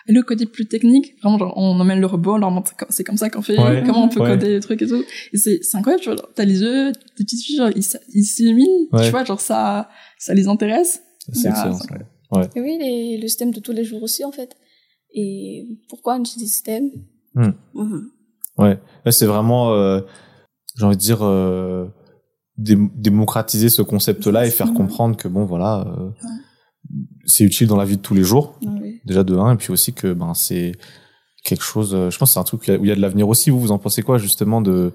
le 0.08 0.22
côté 0.22 0.46
plus 0.46 0.66
technique 0.66 1.14
vraiment 1.22 1.38
genre 1.38 1.54
on 1.56 1.78
emmène 1.80 2.00
le 2.00 2.06
robot 2.06 2.34
on 2.34 2.38
leur 2.38 2.50
montre 2.50 2.72
c'est 2.90 3.04
comme 3.04 3.16
ça 3.16 3.30
qu'on 3.30 3.42
fait 3.42 3.58
Ouais. 3.58 3.82
comment 3.86 4.04
on 4.04 4.08
peut 4.08 4.20
Ouais. 4.20 4.30
coder 4.30 4.48
les 4.50 4.60
trucs 4.60 4.82
et 4.82 4.86
tout 4.86 5.02
et 5.32 5.36
c'est 5.36 5.60
c'est 5.62 5.76
incroyable 5.76 6.02
tu 6.02 6.08
vois 6.08 6.16
genre, 6.16 6.28
t'as 6.34 6.44
les 6.44 6.60
yeux 6.60 6.92
des 6.92 6.98
petites 7.24 7.42
filles 7.44 7.56
genre 7.58 7.70
ils 7.74 8.24
s'illuminent 8.24 8.86
Ouais. 8.92 9.04
tu 9.04 9.10
vois 9.10 9.24
genre 9.24 9.40
ça 9.40 9.88
ça 10.18 10.34
les 10.34 10.48
intéresse 10.48 11.02
c'est 11.32 11.48
Ah, 11.48 11.70
excellent. 11.72 12.48
Et 12.56 12.60
oui, 12.60 12.78
les, 12.80 13.18
le 13.18 13.28
STEM 13.28 13.50
de 13.52 13.60
tous 13.60 13.72
les 13.72 13.84
jours 13.84 14.02
aussi, 14.02 14.24
en 14.24 14.32
fait. 14.32 14.56
Et 15.14 15.66
pourquoi 15.88 16.18
on 16.18 16.24
STEM 16.24 16.90
Hmm. 17.34 17.50
Mhm. 17.74 18.08
Ouais, 18.58 18.78
Là, 19.04 19.12
c'est 19.12 19.26
vraiment, 19.26 19.72
euh, 19.74 20.00
j'ai 20.76 20.84
envie 20.84 20.96
de 20.96 21.00
dire, 21.00 21.18
euh, 21.22 21.86
dé- 22.56 22.76
démocratiser 22.96 23.68
ce 23.68 23.82
concept-là 23.82 24.46
et 24.46 24.50
faire 24.50 24.72
comprendre 24.72 25.16
que 25.16 25.28
bon, 25.28 25.44
voilà, 25.44 25.84
euh, 25.86 26.10
c'est 27.26 27.44
utile 27.44 27.68
dans 27.68 27.76
la 27.76 27.84
vie 27.84 27.96
de 27.98 28.02
tous 28.02 28.14
les 28.14 28.24
jours. 28.24 28.58
Déjà 29.04 29.24
de 29.24 29.34
un, 29.36 29.54
et 29.54 29.56
puis 29.56 29.72
aussi 29.72 29.92
que 29.92 30.12
ben 30.12 30.34
c'est 30.34 30.72
quelque 31.44 31.64
chose. 31.64 31.94
euh, 31.94 32.10
Je 32.10 32.18
pense 32.18 32.30
que 32.30 32.34
c'est 32.34 32.40
un 32.40 32.44
truc 32.44 32.62
où 32.68 32.84
il 32.84 32.88
y 32.88 32.92
a 32.92 32.96
de 32.96 33.00
l'avenir 33.00 33.28
aussi. 33.28 33.50
Vous, 33.50 33.60
vous 33.60 33.72
en 33.72 33.78
pensez 33.78 34.02
quoi 34.02 34.18
justement 34.18 34.60
de 34.60 34.92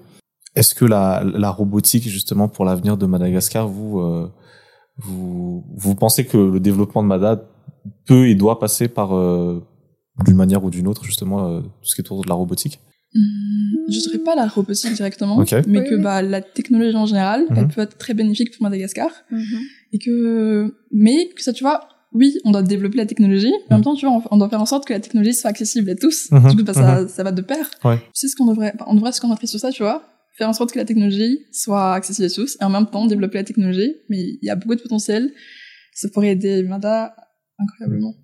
Est-ce 0.56 0.74
que 0.74 0.84
la, 0.84 1.22
la 1.24 1.50
robotique 1.50 2.08
justement 2.08 2.48
pour 2.48 2.64
l'avenir 2.64 2.96
de 2.96 3.06
Madagascar, 3.06 3.68
vous, 3.68 4.00
euh, 4.00 4.30
vous 4.96 5.64
vous 5.76 5.94
pensez 5.94 6.24
que 6.26 6.36
le 6.38 6.60
développement 6.60 7.02
de 7.02 7.08
Mada 7.08 7.42
peut 8.06 8.28
et 8.28 8.34
doit 8.34 8.58
passer 8.58 8.88
par 8.88 9.14
euh, 9.16 9.62
d'une 10.24 10.36
manière 10.36 10.64
ou 10.64 10.70
d'une 10.70 10.88
autre 10.88 11.04
justement 11.04 11.48
euh, 11.48 11.60
tout 11.60 11.68
ce 11.88 11.94
qui 11.94 12.00
est 12.00 12.04
autour 12.04 12.22
de 12.24 12.28
la 12.28 12.34
robotique? 12.34 12.80
Hum, 13.14 13.22
Je 13.88 14.00
dirais 14.00 14.18
pas 14.18 14.34
la 14.34 14.46
robotique 14.46 14.92
directement, 14.94 15.36
mais 15.38 15.44
Oui, 15.80 15.88
que 15.88 15.94
oui. 15.94 16.02
bah, 16.02 16.20
la 16.22 16.42
technologie 16.42 16.96
en 16.96 17.06
général, 17.06 17.46
elle 17.56 17.68
peut 17.68 17.80
être 17.82 17.96
très 17.96 18.12
bénéfique 18.14 18.50
pour 18.52 18.62
Madagascar. 18.64 19.08
Mhm. 19.30 19.60
Et 19.92 19.98
que, 19.98 20.74
mais 20.92 21.28
que 21.34 21.42
ça, 21.42 21.52
tu 21.54 21.64
vois, 21.64 21.88
oui, 22.12 22.38
on 22.44 22.50
doit 22.52 22.62
développer 22.62 22.96
la 22.96 23.06
technologie, 23.06 23.52
mais 23.68 23.74
en 23.74 23.76
même 23.78 23.84
temps, 23.84 23.94
tu 23.94 24.06
vois, 24.06 24.22
on, 24.30 24.36
doit 24.38 24.48
faire 24.48 24.60
en 24.62 24.66
sorte 24.66 24.86
que 24.86 24.92
la 24.92 25.00
technologie 25.00 25.34
soit 25.34 25.50
accessible 25.50 25.90
à 25.90 25.94
tous. 25.94 26.30
Mhm, 26.30 26.50
Du 26.50 26.56
coup, 26.56 26.64
bah, 26.64 26.72
ça, 26.74 27.06
ça 27.08 27.22
va 27.22 27.32
de 27.32 27.42
pair. 27.42 27.70
Ouais. 27.84 27.98
Tu 27.98 28.04
sais 28.14 28.28
ce 28.28 28.36
qu'on 28.36 28.46
devrait, 28.46 28.72
on 28.86 28.94
devrait 28.94 29.12
se 29.12 29.20
concentrer 29.20 29.46
sur 29.46 29.60
ça, 29.60 29.70
tu 29.70 29.82
vois. 29.82 30.02
Faire 30.38 30.48
en 30.48 30.52
sorte 30.52 30.72
que 30.72 30.78
la 30.78 30.84
technologie 30.84 31.40
soit 31.52 31.94
accessible 31.94 32.26
à 32.26 32.30
tous 32.30 32.56
et 32.60 32.64
en 32.64 32.70
même 32.70 32.86
temps 32.86 33.06
développer 33.06 33.38
la 33.38 33.44
technologie. 33.44 33.92
Mais 34.08 34.18
il 34.20 34.38
y 34.42 34.50
a 34.50 34.56
beaucoup 34.56 34.74
de 34.76 34.80
potentiel. 34.80 35.32
Ça 35.94 36.08
pourrait 36.14 36.30
aider 36.30 36.62
Mada 36.62 37.14
incroyablement. 37.58 38.14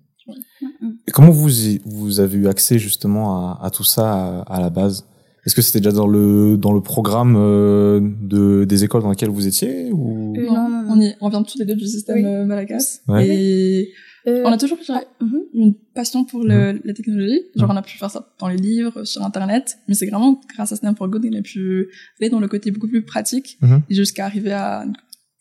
Et 1.07 1.11
comment 1.11 1.29
vous 1.31 1.67
y- 1.67 1.81
vous 1.85 2.19
avez 2.19 2.37
eu 2.37 2.47
accès 2.47 2.79
justement 2.79 3.51
à, 3.59 3.59
à 3.65 3.69
tout 3.69 3.83
ça 3.83 4.41
à, 4.41 4.55
à 4.55 4.59
la 4.61 4.69
base? 4.69 5.05
Est-ce 5.45 5.53
que 5.53 5.61
c'était 5.61 5.79
déjà 5.79 5.91
dans 5.91 6.07
le 6.07 6.57
dans 6.57 6.73
le 6.73 6.81
programme 6.81 7.35
euh, 7.37 7.99
de 8.01 8.63
des 8.63 8.83
écoles 8.83 9.03
dans 9.03 9.11
lesquelles 9.11 9.29
vous 9.29 9.45
étiez 9.45 9.91
ou? 9.91 10.33
Euh, 10.37 10.47
non, 10.47 10.69
non, 10.69 10.81
non. 10.83 10.84
On, 10.95 11.01
y, 11.01 11.15
on 11.21 11.29
vient 11.29 11.43
tous 11.43 11.57
les 11.59 11.65
deux 11.65 11.75
du 11.75 11.85
système 11.87 12.17
Oui. 12.17 12.25
euh, 12.25 12.45
Malagas. 12.45 13.01
Ouais. 13.07 13.27
Et 13.27 13.91
Euh, 14.27 14.41
on 14.43 14.51
a 14.51 14.57
toujours 14.57 14.79
je 14.81 14.85
dirais, 14.85 15.05
mhm. 15.21 15.41
une 15.53 15.73
passion 15.93 16.25
pour 16.25 16.41
le, 16.43 16.81
la 16.83 16.93
technologie. 16.93 17.41
Genre, 17.55 17.69
on 17.71 17.75
a 17.75 17.83
pu 17.83 17.95
faire 17.95 18.09
ça 18.09 18.33
dans 18.39 18.47
les 18.47 18.57
livres, 18.57 19.03
sur 19.03 19.21
Internet. 19.23 19.77
Mais 19.87 19.93
c'est 19.93 20.07
vraiment 20.07 20.41
grâce 20.55 20.71
à 20.71 20.75
Snap 20.77 20.97
for 20.97 21.07
Good 21.07 21.23
qu'on 21.29 21.37
a 21.37 21.41
pu 21.43 21.89
aller 22.19 22.29
dans 22.31 22.39
le 22.39 22.47
côté 22.47 22.71
beaucoup 22.71 22.87
plus 22.87 23.03
pratique 23.03 23.57
Mhm. 23.61 23.83
et 23.89 23.93
jusqu'à 23.93 24.25
arriver 24.25 24.51
à 24.51 24.83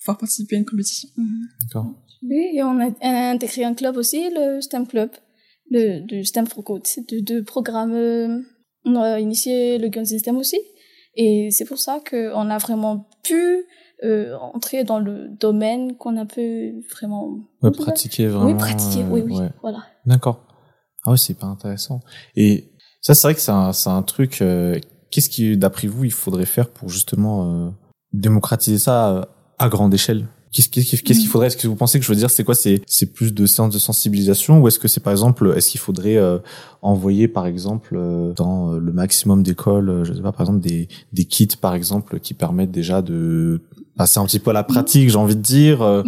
pouvoir 0.01 0.19
participer 0.19 0.57
à 0.57 0.59
une 0.59 0.67
compétition. 0.67 1.09
Mhm. 1.17 1.49
D'accord. 1.63 1.95
Oui, 2.29 2.43
et 2.57 2.63
on 2.63 2.79
a, 2.79 2.89
on 2.89 3.15
a 3.23 3.31
intégré 3.31 3.65
un 3.65 3.75
club 3.75 3.97
aussi, 3.97 4.21
le 4.39 4.61
STEM 4.61 4.87
Club, 4.87 5.11
le, 5.71 6.01
du 6.01 6.23
STEM 6.25 6.47
for 6.47 6.63
Code. 6.63 6.83
C'est 6.87 7.09
deux, 7.09 7.23
deux 7.23 7.43
programmes, 7.43 7.95
euh, 7.95 8.39
on 8.85 8.97
a 8.97 9.19
initié 9.19 9.79
le 9.79 9.89
Gun 9.89 10.05
System 10.05 10.37
aussi. 10.37 10.59
Et 11.17 11.49
c'est 11.53 11.65
pour 11.65 11.79
ça 11.79 12.01
qu'on 12.09 12.51
a 12.51 12.59
vraiment 12.59 13.09
pu 13.23 13.65
euh, 14.03 14.37
entrer 14.39 14.85
dans 14.85 14.99
le 14.99 15.29
domaine 15.29 15.97
qu'on 15.97 16.17
a 16.17 16.25
pu 16.25 16.85
vraiment... 16.91 17.39
Ouais, 17.63 17.71
pratiquer 17.71 18.27
vraiment. 18.27 18.47
Oui, 18.51 18.55
pratiquer, 18.55 19.05
euh, 19.05 19.09
oui, 19.11 19.23
oui, 19.25 19.39
ouais. 19.39 19.51
voilà. 19.63 19.85
D'accord. 20.07 20.45
Ah 21.05 21.11
ouais, 21.13 21.17
c'est 21.17 21.35
pas 21.39 21.47
intéressant. 21.47 22.01
Et 22.37 22.73
ça, 23.01 23.15
c'est 23.15 23.27
vrai 23.29 23.35
que 23.35 23.41
c'est 23.41 23.53
un, 23.53 23.73
c'est 23.73 23.91
un 23.91 24.03
truc. 24.03 24.41
euh, 24.43 24.79
Qu'est-ce 25.11 25.29
qui, 25.31 25.57
d'après 25.57 25.87
vous, 25.87 26.05
il 26.05 26.11
faudrait 26.13 26.47
faire 26.47 26.69
pour 26.71 26.89
justement 26.89 27.67
euh, 27.67 27.71
démocratiser 28.13 28.79
ça 28.79 29.11
euh, 29.11 29.23
à 29.59 29.69
grande 29.69 29.95
échelle? 29.95 30.27
Qu'est-ce 30.53 30.69
qu'est-ce 30.69 30.87
qu'il 30.89 31.03
qu'est-ce 31.03 31.19
qu'il 31.19 31.29
Mm. 31.29 31.33
faudrait? 31.33 31.47
Est-ce 31.49 31.57
que 31.57 31.67
vous 31.69 31.75
pensez 31.77 31.99
que 31.99 32.05
je 32.05 32.11
veux 32.11 32.17
dire, 32.19 32.31
c'est 32.31 32.45
quoi? 32.45 32.55
C'est 32.55 32.81
c'est 32.87 33.13
plus 33.13 33.35
de 33.35 33.45
séances 33.45 33.75
de 33.75 33.79
sensibilisation 33.81 34.61
ou 34.61 34.69
est-ce 34.69 34.79
que 34.79 34.87
c'est 34.89 35.01
par 35.01 35.13
exemple, 35.13 35.53
est-ce 35.57 35.69
qu'il 35.71 35.81
faudrait 35.81 36.17
euh, 36.17 36.39
envoyer 36.81 37.27
par 37.29 37.47
exemple 37.47 37.97
euh, 37.97 38.33
dans 38.35 38.73
euh, 38.73 38.79
le 38.79 38.93
maximum 38.93 39.43
d'écoles, 39.43 39.89
euh, 39.91 40.05
je 40.05 40.15
sais 40.15 40.23
pas, 40.23 40.31
par 40.33 40.43
exemple 40.43 40.61
des 40.61 40.89
des 41.13 41.25
kits 41.25 41.49
par 41.61 41.75
exemple 41.75 42.21
qui 42.21 42.35
permettent 42.35 42.71
déjà 42.71 43.03
de 43.03 43.63
passer 43.97 44.19
un 44.21 44.27
petit 44.27 44.39
peu 44.39 44.51
à 44.51 44.53
la 44.55 44.65
pratique, 44.65 45.09
j'ai 45.11 45.17
envie 45.17 45.37
de 45.37 45.41
dire. 45.43 45.83
euh, 45.83 46.03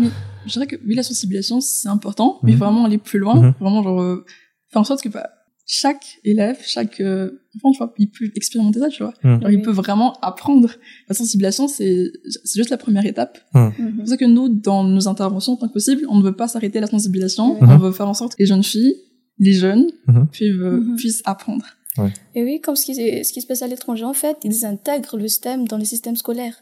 Je 0.47 0.53
dirais 0.53 0.67
que 0.67 0.77
oui, 0.87 0.95
la 0.95 1.03
sensibilisation, 1.03 1.61
c'est 1.61 1.89
important, 1.89 2.39
mais 2.43 2.53
Mhm. 2.53 2.59
vraiment 2.59 2.85
aller 2.85 2.99
plus 2.99 3.19
loin. 3.19 3.35
Mhm. 3.41 3.55
Vraiment, 3.61 3.83
genre, 3.83 4.01
euh, 4.03 4.25
faire 4.71 4.81
en 4.81 4.85
sorte 4.85 5.03
que 5.03 5.09
bah, 5.09 5.29
chaque 5.69 6.19
élève, 6.25 6.59
chaque 6.65 7.01
euh, 7.01 7.31
enfant, 7.57 7.73
tu 7.73 7.79
vois, 7.79 7.93
il 7.99 8.09
peut 8.11 8.31
expérimenter 8.37 8.79
ça, 8.79 8.89
tu 8.89 9.03
vois. 9.03 9.13
Mhm. 9.25 9.41
Genre, 9.43 9.51
il 9.51 9.63
peut 9.63 9.73
vraiment 9.73 10.13
apprendre. 10.23 10.71
La 11.09 11.15
sensibilisation, 11.17 11.67
c'est 11.67 12.13
c'est 12.45 12.59
juste 12.61 12.71
la 12.71 12.77
première 12.77 13.05
étape. 13.07 13.39
Mhm. 13.55 13.73
C'est 13.77 13.97
pour 13.97 14.09
ça 14.09 14.17
que 14.17 14.25
nous, 14.25 14.49
dans 14.49 14.85
nos 14.85 15.09
interventions, 15.09 15.57
tant 15.57 15.67
que 15.69 15.73
possible, 15.73 16.03
on 16.09 16.19
ne 16.19 16.23
veut 16.23 16.37
pas 16.37 16.47
s'arrêter 16.49 16.79
à 16.79 16.83
la 16.83 16.87
sensibilisation. 16.87 17.61
Mhm. 17.61 17.71
On 17.71 17.79
veut 17.79 17.93
faire 17.93 18.09
en 18.09 18.15
sorte 18.15 18.37
que 18.37 18.43
les 18.43 18.47
jeunes 18.47 18.63
filles, 18.63 18.95
les 19.39 19.53
jeunes, 19.53 19.87
Mhm. 20.07 20.29
puissent, 20.29 20.51
euh, 20.61 20.81
Mhm. 20.81 20.97
puissent 20.97 21.23
apprendre. 21.25 21.65
Et 22.35 22.43
oui, 22.45 22.61
comme 22.61 22.77
ce 22.77 22.85
qui, 22.85 22.95
ce 22.95 23.33
qui 23.33 23.41
se 23.41 23.47
passe 23.47 23.63
à 23.63 23.67
l'étranger, 23.67 24.05
en 24.05 24.13
fait, 24.13 24.37
ils 24.45 24.65
intègrent 24.65 25.17
le 25.17 25.29
STEM 25.29 25.67
dans 25.69 25.79
le 25.79 25.85
système 25.85 26.17
scolaire. 26.17 26.55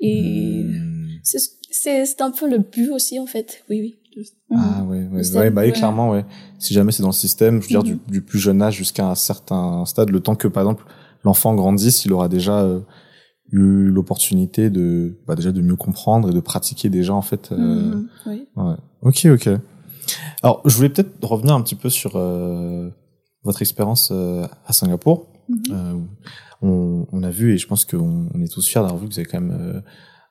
Et 0.00 0.62
hmm. 0.64 1.08
c'est 1.22 1.38
c'est 1.70 2.06
c'est 2.06 2.20
un 2.22 2.30
peu 2.30 2.48
le 2.48 2.58
but 2.58 2.90
aussi, 2.90 3.18
en 3.18 3.26
fait. 3.26 3.62
Oui, 3.70 3.80
oui. 3.80 3.96
Ah 4.50 4.80
Mhm. 4.82 4.88
ouais, 4.90 4.98
ouais, 5.12 5.36
ouais, 5.36 5.50
bah 5.50 5.60
oui, 5.62 5.66
ouais. 5.68 5.72
clairement, 5.72 6.10
ouais. 6.10 6.24
Si 6.58 6.72
jamais 6.72 6.90
c'est 6.92 7.02
dans 7.02 7.08
le 7.10 7.12
système, 7.14 7.60
je 7.60 7.66
veux 7.66 7.68
dire, 7.68 7.82
du, 7.82 7.94
Mhm. 7.94 8.00
du 8.08 8.22
plus 8.22 8.38
jeune 8.38 8.62
âge 8.62 8.74
jusqu'à 8.76 9.06
un 9.08 9.14
certain 9.14 9.84
stade, 9.84 10.08
le 10.10 10.20
temps 10.20 10.36
que, 10.36 10.48
par 10.48 10.62
exemple, 10.62 10.84
l'enfant 11.22 11.54
grandisse, 11.54 12.04
il 12.06 12.12
aura 12.14 12.28
déjà 12.28 12.60
euh, 12.60 12.80
eu 13.52 13.88
l'opportunité 13.90 14.70
de, 14.70 15.18
bah, 15.26 15.34
déjà 15.34 15.52
de 15.52 15.60
mieux 15.60 15.76
comprendre 15.76 16.30
et 16.30 16.32
de 16.32 16.40
pratiquer 16.40 16.88
déjà, 16.88 17.12
en 17.14 17.20
fait. 17.22 17.52
euh, 17.52 17.56
Mhm. 17.56 18.08
Oui. 18.26 18.46
ouais. 18.56 18.74
Ok, 19.02 19.26
ok. 19.26 19.48
Alors, 20.42 20.62
je 20.64 20.74
voulais 20.76 20.88
peut-être 20.88 21.12
revenir 21.22 21.54
un 21.54 21.60
petit 21.60 21.74
peu 21.74 21.90
sur 21.90 22.12
euh, 22.16 22.88
votre 23.46 23.62
expérience 23.62 24.10
euh, 24.12 24.46
à 24.66 24.72
Singapour. 24.72 25.28
Mhm. 25.48 25.58
Euh, 25.70 25.94
on, 26.62 27.06
on 27.12 27.22
a 27.22 27.30
vu, 27.30 27.54
et 27.54 27.58
je 27.58 27.66
pense 27.66 27.84
qu'on 27.84 28.28
on 28.34 28.42
est 28.42 28.52
tous 28.52 28.66
fiers 28.66 28.80
d'avoir 28.82 28.98
vu 28.98 29.08
que 29.08 29.14
vous 29.14 29.20
avez 29.20 29.28
quand 29.28 29.40
même, 29.40 29.56
euh, 29.58 29.80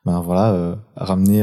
ben 0.06 0.20
voilà, 0.20 0.78
ramené 0.96 1.42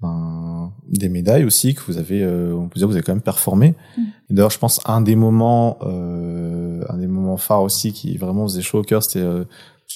ben, 0.00 0.72
des 0.90 1.08
médailles 1.08 1.44
aussi, 1.44 1.74
que 1.74 1.82
vous 1.86 1.98
avez, 1.98 2.22
euh, 2.22 2.54
on 2.54 2.68
peut 2.68 2.78
dire 2.78 2.86
que 2.86 2.92
vous 2.92 2.96
avez 2.96 3.02
quand 3.02 3.14
même 3.14 3.22
performé. 3.22 3.74
Mhm. 3.96 4.04
Et 4.30 4.34
d'ailleurs, 4.34 4.50
je 4.50 4.58
pense 4.58 4.80
un 4.84 5.00
des 5.00 5.16
moments, 5.16 5.78
euh, 5.82 6.82
un 6.88 6.98
des 6.98 7.06
moments 7.06 7.36
phares 7.36 7.62
aussi 7.62 7.92
qui 7.92 8.16
vraiment 8.18 8.46
faisait 8.46 8.62
chaud 8.62 8.80
au 8.80 8.82
cœur, 8.82 9.02
c'était 9.02 9.20
euh, 9.20 9.44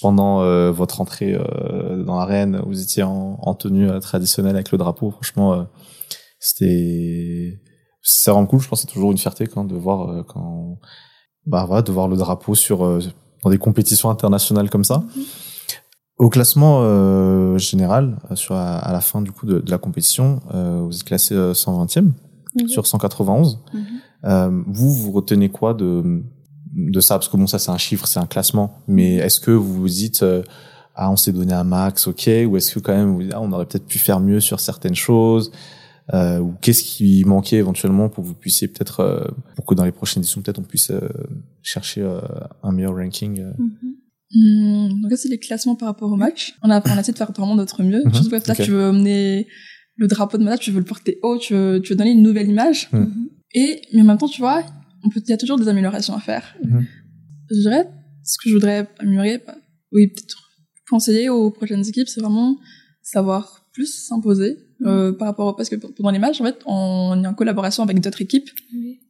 pendant 0.00 0.38
votre 0.72 1.00
entrée 1.00 1.38
dans 2.06 2.16
l'arène. 2.16 2.62
Vous 2.66 2.80
étiez 2.82 3.02
en, 3.02 3.38
en 3.40 3.54
tenue 3.54 3.88
traditionnelle 4.00 4.56
avec 4.56 4.72
le 4.72 4.78
drapeau. 4.78 5.10
Franchement, 5.10 5.66
c'était 6.40 7.60
c'est 8.02 8.30
vraiment 8.30 8.46
cool. 8.46 8.60
Je 8.60 8.68
pense 8.68 8.82
que 8.82 8.88
c'est 8.88 8.92
toujours 8.92 9.12
une 9.12 9.18
fierté 9.18 9.46
quand 9.46 9.64
de 9.64 9.76
voir 9.76 10.10
euh, 10.10 10.22
quand 10.22 10.78
bah 11.46 11.64
voilà, 11.66 11.82
de 11.82 11.92
voir 11.92 12.08
le 12.08 12.16
drapeau 12.16 12.54
sur 12.54 12.84
euh, 12.84 13.00
dans 13.42 13.50
des 13.50 13.58
compétitions 13.58 14.10
internationales 14.10 14.70
comme 14.70 14.84
ça. 14.84 14.98
Mhm. 15.16 15.22
Au 16.18 16.28
classement 16.28 16.80
euh, 16.82 17.58
général, 17.58 18.18
euh, 18.30 18.36
sur 18.36 18.54
à, 18.54 18.76
à 18.78 18.92
la 18.92 19.00
fin 19.00 19.22
du 19.22 19.32
coup 19.32 19.46
de, 19.46 19.58
de 19.60 19.70
la 19.70 19.78
compétition, 19.78 20.40
euh, 20.54 20.82
vous 20.84 20.94
êtes 20.96 21.04
classé 21.04 21.34
euh, 21.34 21.52
120e 21.54 22.12
Mhm. 22.54 22.68
sur 22.68 22.86
191. 22.86 23.60
Mhm. 23.72 23.84
Euh, 24.24 24.62
vous, 24.66 24.92
vous 24.92 25.10
retenez 25.12 25.48
quoi 25.48 25.72
de 25.74 26.22
de 26.74 27.00
ça? 27.00 27.14
Parce 27.16 27.28
que 27.28 27.36
bon, 27.36 27.46
ça 27.46 27.58
c'est 27.58 27.70
un 27.70 27.78
chiffre, 27.78 28.06
c'est 28.06 28.20
un 28.20 28.26
classement. 28.26 28.74
Mais 28.88 29.14
est-ce 29.16 29.40
que 29.40 29.50
vous 29.50 29.72
vous 29.74 29.88
dites 29.88 30.22
euh, 30.22 30.42
ah 30.94 31.10
on 31.10 31.16
s'est 31.16 31.32
donné 31.32 31.54
un 31.54 31.64
max, 31.64 32.06
ok 32.06 32.28
Ou 32.46 32.56
est-ce 32.58 32.74
que 32.74 32.80
quand 32.80 32.92
même 32.92 33.14
vous 33.14 33.22
dites, 33.22 33.32
ah, 33.34 33.40
on 33.40 33.50
aurait 33.52 33.64
peut-être 33.66 33.86
pu 33.86 33.98
faire 33.98 34.20
mieux 34.20 34.40
sur 34.40 34.60
certaines 34.60 34.94
choses 34.94 35.50
euh, 36.14 36.38
Ou 36.38 36.54
qu'est-ce 36.60 36.82
qui 36.82 37.24
manquait 37.24 37.56
éventuellement 37.56 38.08
pour 38.08 38.22
que 38.22 38.28
vous 38.28 38.34
puissiez 38.34 38.68
peut-être 38.68 39.00
euh, 39.00 39.24
pour 39.56 39.64
que 39.64 39.74
dans 39.74 39.84
les 39.84 39.92
prochaines 39.92 40.22
éditions 40.22 40.42
peut-être 40.42 40.58
on 40.58 40.62
puisse 40.62 40.90
euh, 40.90 41.08
chercher 41.62 42.06
un 42.62 42.72
meilleur 42.72 42.94
ranking. 42.94 43.42
Mhm. 43.58 43.96
Hum, 44.34 45.02
donc 45.02 45.10
là, 45.10 45.16
c'est 45.16 45.28
les 45.28 45.38
classements 45.38 45.74
par 45.74 45.88
rapport 45.88 46.10
au 46.10 46.16
match. 46.16 46.54
On 46.62 46.70
a, 46.70 46.80
on 46.80 46.90
a 46.90 47.00
essayé 47.00 47.12
de 47.12 47.18
faire 47.18 47.32
vraiment 47.32 47.54
notre 47.54 47.82
mieux. 47.82 48.02
Mhm, 48.04 48.14
Surtout 48.14 48.30
que 48.30 48.48
là, 48.48 48.54
ok. 48.58 48.62
tu 48.62 48.70
veux 48.70 48.88
emmener 48.88 49.46
le 49.96 50.06
drapeau 50.06 50.38
de 50.38 50.44
Mada, 50.44 50.56
tu 50.56 50.70
veux 50.70 50.78
le 50.78 50.86
porter 50.86 51.18
haut, 51.22 51.38
tu 51.38 51.52
veux, 51.54 51.80
tu 51.82 51.92
veux 51.92 51.96
donner 51.96 52.12
une 52.12 52.22
nouvelle 52.22 52.48
image. 52.48 52.88
Mhm. 52.92 53.00
Mhm. 53.00 53.28
Et, 53.54 53.82
mais 53.92 54.00
en 54.00 54.04
même 54.04 54.18
temps, 54.18 54.28
tu 54.28 54.40
vois, 54.40 54.64
on 55.04 55.10
peut, 55.10 55.20
il 55.22 55.30
y 55.30 55.34
a 55.34 55.36
toujours 55.36 55.58
des 55.58 55.68
améliorations 55.68 56.14
à 56.14 56.20
faire. 56.20 56.56
Je 57.50 57.60
dirais, 57.60 57.88
ce 58.24 58.38
que 58.42 58.48
je 58.48 58.54
voudrais 58.54 58.88
améliorer, 58.98 59.42
bah, 59.46 59.56
oui, 59.92 60.08
peut-être 60.08 60.36
conseiller 60.88 61.28
aux 61.28 61.50
prochaines 61.50 61.86
équipes, 61.86 62.08
c'est 62.08 62.20
vraiment 62.20 62.58
savoir 63.02 63.66
plus 63.72 64.06
s'imposer, 64.06 64.58
euh, 64.86 65.12
par 65.12 65.28
rapport 65.28 65.46
au, 65.48 65.52
parce 65.54 65.68
que 65.68 65.76
pendant 65.76 66.10
les 66.10 66.18
matchs, 66.18 66.40
en 66.40 66.44
fait, 66.44 66.58
on 66.66 67.22
est 67.22 67.26
en 67.26 67.34
collaboration 67.34 67.82
avec 67.82 68.00
d'autres 68.00 68.22
équipes. 68.22 68.48
Oui. 68.74 69.00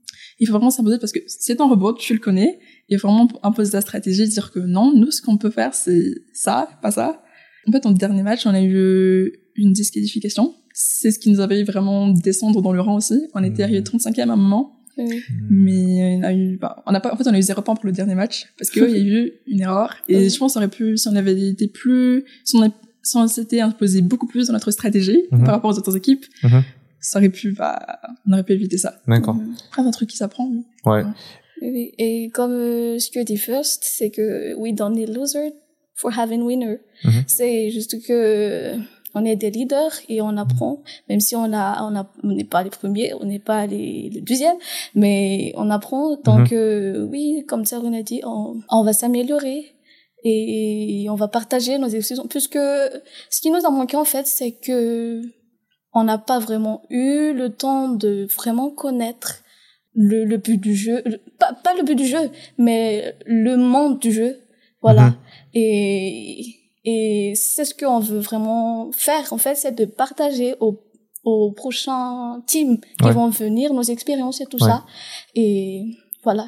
Il 0.41 0.47
faut 0.47 0.53
vraiment 0.55 0.71
s'imposer 0.71 0.99
parce 0.99 1.13
que 1.13 1.21
c'est 1.27 1.61
un 1.61 1.67
robot, 1.69 1.93
tu 1.95 2.15
le 2.15 2.19
connais. 2.19 2.59
Il 2.89 2.99
faut 2.99 3.09
vraiment 3.09 3.29
imposer 3.43 3.73
ta 3.73 3.81
stratégie, 3.81 4.27
dire 4.29 4.51
que 4.51 4.59
non, 4.61 4.93
nous, 4.95 5.11
ce 5.11 5.23
qu'on 5.23 5.37
peut 5.37 5.51
faire, 5.51 5.73
c'est 5.75 6.15
ça, 6.33 6.69
pas 6.83 6.91
ça. 6.91 7.23
En 7.69 7.73
fait, 7.73 7.87
en 7.87 7.93
dernier 7.93 8.23
match, 8.23 8.45
on 8.47 8.51
a 8.51 8.61
eu 8.63 9.33
une 9.55 9.73
disqualification. 9.73 10.55
C'est 10.75 11.11
ce 11.13 11.19
qui 11.19 11.31
nous 11.31 11.41
avait 11.41 11.63
vraiment 11.63 12.09
descendre 12.09 12.61
dans 12.63 12.73
le 12.73 12.81
rang 12.81 12.97
aussi. 12.97 13.21
On 13.35 13.45
était 13.45 13.59
Mhm. 13.63 13.65
arrivé 13.65 13.83
35e 13.83 14.31
à 14.31 14.33
un 14.33 14.37
moment. 14.37 14.79
Oui. 14.99 15.21
Mais 15.49 16.17
on 16.17 16.23
a 16.23 16.35
eu, 16.35 16.57
bah, 16.59 16.83
on 16.87 16.95
a 16.95 17.01
pas, 17.01 17.13
en 17.13 17.17
fait, 17.17 17.27
on 17.27 17.33
a 17.33 17.39
eu 17.39 17.43
zéro 17.43 17.63
point 17.63 17.75
pour 17.75 17.87
le 17.87 17.93
dernier 17.93 18.15
match 18.15 18.47
parce 18.59 18.71
qu'il 18.71 18.83
y 18.91 18.95
a 18.95 18.99
eu 18.99 19.33
une 19.47 19.61
erreur. 19.61 19.95
Et 20.09 20.29
je 20.29 20.39
pense 20.39 20.55
qu'on 20.55 20.61
aurait 20.61 20.69
pu, 20.69 20.97
si 20.97 21.09
on 21.09 21.15
avait 21.17 21.39
été 21.49 21.69
plus, 21.69 22.25
si 22.45 22.57
on, 22.57 22.63
a- 22.65 22.73
si 23.03 23.17
on 23.17 23.27
s'était 23.27 23.61
imposé 23.61 24.01
beaucoup 24.03 24.27
plus 24.27 24.47
dans 24.47 24.53
notre 24.53 24.71
stratégie 24.71 25.23
Mhm. 25.31 25.45
par 25.45 25.55
rapport 25.55 25.71
aux 25.73 25.79
autres 25.79 25.97
équipes, 25.97 26.25
Mhm. 26.45 26.63
ça 27.01 27.19
aurait 27.19 27.29
pu, 27.31 27.53
bah, 27.53 27.99
on 28.27 28.33
aurait 28.33 28.45
pu 28.45 28.53
éviter 28.53 28.79
ça. 28.79 28.95
D'accord. 29.09 29.37
Après, 29.71 29.83
c'est 29.83 29.89
un 29.89 29.91
truc 29.91 30.09
qui 30.11 30.17
s'apprend. 30.17 30.49
Ouais. 30.85 31.03
Oui. 31.63 31.93
Et 31.99 32.31
comme 32.33 32.53
euh, 32.53 32.99
Security 32.99 33.37
First, 33.37 33.83
c'est 33.85 34.11
que 34.11 34.55
we 34.57 34.73
don't 34.75 34.95
need 34.95 35.09
loser 35.15 35.53
for 35.95 36.17
having 36.19 36.43
winner. 36.43 36.79
Mhm. 37.05 37.23
C'est 37.27 37.71
juste 37.71 38.05
que 38.07 38.75
on 39.15 39.25
est 39.27 39.37
des 39.37 39.51
leaders 39.51 39.93
et 40.09 40.23
on 40.23 40.37
apprend, 40.39 40.83
même 41.11 41.21
si 41.21 41.37
on 41.37 41.53
a, 41.53 41.83
on 41.89 41.95
a, 41.95 42.11
on 42.25 42.29
n'est 42.33 42.45
pas 42.45 42.63
les 42.65 42.71
premiers, 42.71 43.13
on 43.21 43.27
n'est 43.27 43.39
pas 43.39 43.67
les, 43.67 44.09
les 44.11 44.21
deuxièmes, 44.23 44.57
mais 44.95 45.53
on 45.57 45.69
apprend 45.71 46.17
tant 46.17 46.39
Mhm. 46.39 46.49
que, 46.49 47.07
oui, 47.11 47.45
comme 47.47 47.65
ça 47.67 47.79
on 47.85 47.93
a 47.93 48.03
dit, 48.03 48.23
on, 48.25 48.61
on 48.71 48.83
va 48.83 48.93
s'améliorer 48.95 49.67
et 50.25 51.07
on 51.11 51.15
va 51.15 51.29
partager 51.29 51.79
nos 51.79 51.89
expériences. 51.89 52.27
Puisque 52.29 52.59
ce 53.31 53.41
qui 53.41 53.51
nous 53.51 53.65
a 53.65 53.71
manqué 53.71 53.97
en 53.97 54.05
fait, 54.05 54.27
c'est 54.27 54.53
que 54.53 55.23
on 55.95 56.05
n'a 56.05 56.19
pas 56.19 56.39
vraiment 56.39 56.83
eu 56.91 57.33
le 57.35 57.51
temps 57.51 57.89
de 57.89 58.27
vraiment 58.37 58.71
connaître 58.71 59.43
le, 59.95 60.25
le 60.25 60.39
but 60.39 60.59
du 60.59 60.75
jeu, 60.75 61.03
le- 61.05 61.21
pas, 61.39 61.53
pas 61.53 61.75
le 61.75 61.83
but 61.83 61.97
du 61.97 62.07
jeu, 62.07 62.31
mais 62.57 63.15
le 63.27 63.57
monde 63.57 63.99
du 63.99 64.11
jeu, 64.13 64.39
voilà. 64.81 65.09
Mhm. 65.11 65.17
Et 65.55 66.47
et 66.85 67.35
c'est 67.37 67.65
ce 67.65 67.75
qu'on 67.75 68.01
veut 68.01 68.19
vraiment 68.19 68.91
faire 68.93 69.33
en 69.33 69.39
fait, 69.39 69.55
c'est 69.55 69.73
de 69.73 69.85
partager 69.85 70.55
aux 70.61 70.81
aux 71.25 71.53
prochains 71.53 72.43
teams 72.49 72.79
qui 72.99 73.05
Ouais. 73.05 73.13
vont 73.13 73.29
venir 73.29 73.73
nos 73.75 73.83
expériences 73.83 74.41
et 74.41 74.47
tout 74.47 74.61
Ouais. 74.61 74.69
ça. 74.69 74.85
Et 75.37 75.85
voilà, 76.25 76.47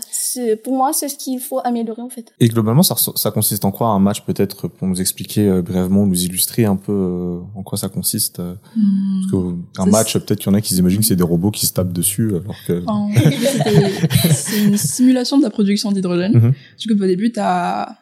pour 0.62 0.76
moi 0.76 0.92
c'est 0.92 1.08
ce 1.08 1.16
qu'il 1.16 1.40
faut 1.40 1.60
améliorer 1.64 2.02
en 2.02 2.08
fait. 2.08 2.32
Et 2.40 2.48
globalement, 2.48 2.82
ça, 2.82 3.30
consiste 3.32 3.64
en 3.64 3.72
quoi 3.72 3.88
un 3.88 3.98
match 3.98 4.22
peut-être 4.24 4.68
pour 4.68 4.86
nous 4.86 5.00
expliquer 5.00 5.48
euh, 5.48 5.62
brièvement, 5.62 6.06
nous 6.06 6.22
illustrer 6.24 6.64
un 6.64 6.76
peu 6.76 6.92
euh, 6.92 7.40
en 7.56 7.62
quoi 7.62 7.76
ça 7.78 7.88
consiste 7.88 8.38
euh, 8.40 8.54
Hmm. 8.76 9.20
Parce 9.20 9.32
que 9.32 9.80
un 9.80 9.84
C'est- 9.84 9.90
match, 9.90 10.12
peut-être 10.18 10.38
qu'il 10.40 10.50
y 10.50 10.54
en 10.54 10.54
a 10.54 10.60
qui 10.60 10.74
s'imaginent 10.74 11.00
que 11.00 11.06
c'est 11.06 11.16
des 11.16 11.22
robots 11.22 11.50
qui 11.50 11.66
se 11.66 11.72
tapent 11.72 11.92
dessus, 11.92 12.28
alors 12.36 12.56
que. 12.66 12.82
C'est 14.32 14.64
une 14.64 14.76
simulation 14.76 15.38
de 15.38 15.42
la 15.42 15.50
production 15.50 15.92
d'hydrogène. 15.92 16.32
Mhm. 16.36 16.52
Du 16.78 16.88
coup, 16.88 17.02
au 17.02 17.06
début, 17.06 17.32
t'as, 17.32 17.96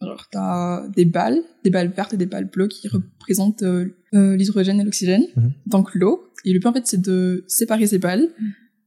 alors, 0.00 0.26
t'as 0.30 0.86
des 0.88 1.04
balles, 1.04 1.40
des 1.62 1.70
balles 1.70 1.88
vertes 1.94 2.14
et 2.14 2.16
des 2.16 2.26
balles 2.26 2.50
bleues 2.50 2.68
qui 2.68 2.88
représentent 2.88 3.62
euh, 3.62 3.86
euh, 4.14 4.36
l'hydrogène 4.36 4.80
et 4.80 4.84
l'oxygène, 4.84 5.24
Mhm. 5.36 5.52
donc 5.66 5.94
l'eau. 5.94 6.24
Et 6.44 6.52
le 6.52 6.58
but, 6.58 6.66
en 6.68 6.72
fait, 6.72 6.86
c'est 6.86 7.00
de 7.00 7.44
séparer 7.48 7.86
ces 7.86 7.98
balles, 7.98 8.28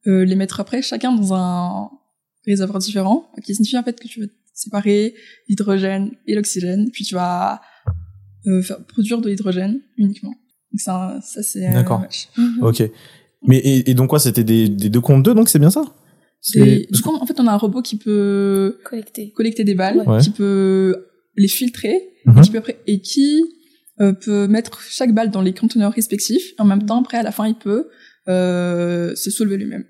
euh, 0.08 0.24
les 0.25 0.36
mettre 0.36 0.60
après, 0.60 0.82
chacun 0.82 1.13
dans 1.13 1.34
un 1.34 1.89
réservoir 2.51 2.80
différent, 2.80 3.30
qui 3.44 3.54
signifie 3.56 3.77
en 3.77 3.84
fait 3.84 4.00
que 4.00 4.08
tu 4.08 4.20
vas 4.22 4.27
séparer 4.54 5.13
l'hydrogène 5.48 6.12
et 6.25 6.36
l'oxygène, 6.36 6.89
puis 6.92 7.04
tu 7.06 7.13
vas 7.16 7.62
euh, 8.48 8.62
faire, 8.62 8.84
produire 8.86 9.22
de 9.22 9.30
l'hydrogène 9.30 9.82
uniquement. 9.98 10.34
Donc 10.72 10.80
ça, 10.80 11.20
ça 11.24 11.44
c'est 11.44 11.66
un 11.66 11.74
D'accord. 11.74 12.00
match. 12.00 12.27
Ok. 12.62 12.84
Mais 13.46 13.58
et, 13.58 13.89
et 13.89 13.94
donc 13.94 14.10
quoi, 14.10 14.20
c'était 14.20 14.44
des, 14.44 14.68
des 14.68 14.89
deux 14.89 15.01
contre 15.01 15.24
deux, 15.24 15.34
donc 15.36 15.48
c'est 15.50 15.60
bien 15.60 15.70
ça? 15.70 15.84
Du 16.56 17.01
coup, 17.04 17.13
en 17.16 17.25
fait, 17.25 17.39
on 17.39 17.48
a 17.48 17.51
un 17.51 17.58
robot 17.58 17.82
qui 17.82 17.98
peut 17.98 18.80
Collecter. 18.84 19.32
collecter 19.32 19.63
des 19.63 19.75
balles, 19.75 20.04
Ouais. 20.08 20.20
qui 20.22 20.30
peut 20.32 21.06
les 21.36 21.48
filtrer, 21.48 22.10
Mhm. 22.25 22.38
et 22.39 22.42
qui 22.42 22.51
peut, 22.51 22.58
après- 22.58 22.80
et 22.88 23.01
qui 23.01 23.44
euh, 24.01 24.13
peut 24.13 24.48
mettre 24.48 24.82
chaque 24.82 25.13
balle 25.13 25.32
dans 25.32 25.42
les 25.42 25.54
conteneurs 25.54 25.92
respectifs. 25.94 26.54
En 26.60 26.66
même 26.66 26.86
temps, 26.86 27.00
après, 27.01 27.18
à 27.18 27.24
la 27.24 27.32
fin, 27.32 27.48
il 27.48 27.56
peut 27.56 27.89
euh, 28.27 29.16
se 29.16 29.30
soulever 29.32 29.58
lui-même. 29.58 29.86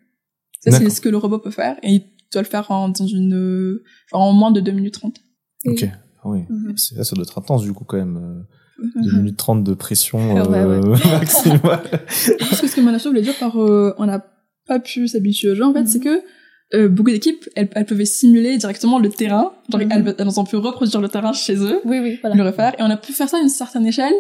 Ça, 0.62 0.72
c'est 0.72 0.90
ce 0.90 1.02
que 1.02 1.10
le 1.10 1.18
robot 1.18 1.40
peut 1.40 1.52
faire, 1.52 1.78
et 1.84 1.92
il 1.94 2.02
doit 2.34 2.42
le 2.42 2.48
faire 2.48 2.70
en, 2.72 2.90
dans 2.90 3.06
une, 3.08 3.34
euh, 3.36 3.84
genre 4.12 4.22
en 4.22 4.34
moins 4.34 4.52
de 4.52 4.60
2 4.60 4.72
minutes 4.72 4.96
30. 4.96 5.16
Ok. 5.66 5.86
Ah 6.24 6.30
oui. 6.30 6.40
Mhm. 6.50 6.74
C'est- 6.78 7.04
Ça 7.04 7.16
doit 7.16 7.24
être 7.24 7.38
intense 7.38 7.64
du 7.64 7.74
coup 7.74 7.84
quand 7.86 7.98
même. 7.98 8.18
euh, 8.18 8.44
2 9.02 9.12
Mhm. 9.12 9.18
minutes 9.18 9.38
30 9.38 9.64
de 9.64 9.74
pression 9.74 10.20
Ouais, 10.50 10.58
euh, 10.60 10.82
maximale. 11.12 11.82
Parce 12.40 12.62
que 12.62 12.68
ce 12.68 12.76
que 12.76 12.82
Manassou 12.82 13.10
voulait 13.10 13.22
dire 13.22 13.38
par 13.40 13.60
euh, 13.62 13.94
on 13.98 14.06
n'a 14.06 14.24
pas 14.68 14.80
pu 14.80 15.08
s'habituer 15.08 15.50
au 15.52 15.56
jeu, 15.56 15.64
en 15.64 15.74
fait, 15.74 15.82
Mhm. 15.82 15.88
c'est 15.88 16.00
que 16.00 16.22
euh, 16.76 16.90
beaucoup 16.90 17.10
d'équipes, 17.12 17.46
elles, 17.56 17.70
elles 17.74 17.86
pouvaient 17.86 18.04
simuler 18.06 18.58
directement 18.58 19.00
le 19.00 19.08
terrain. 19.10 19.54
Genre, 19.72 19.82
Mhm. 19.82 19.92
elles, 19.92 20.16
elles 20.20 20.40
ont 20.40 20.44
pu 20.44 20.58
reproduire 20.58 21.00
le 21.02 21.08
terrain 21.08 21.32
chez 21.34 21.56
eux. 21.56 21.80
Oui, 21.86 22.00
oui, 22.00 22.20
le 22.24 22.30
voilà. 22.30 22.44
refaire 22.44 22.74
et 22.78 22.84
on 22.84 22.90
a 22.90 22.98
pu 22.98 23.14
faire 23.14 23.30
ça 23.30 23.38
à 23.38 23.40
une 23.42 23.50
certaine 23.50 23.86
échelle 23.88 24.14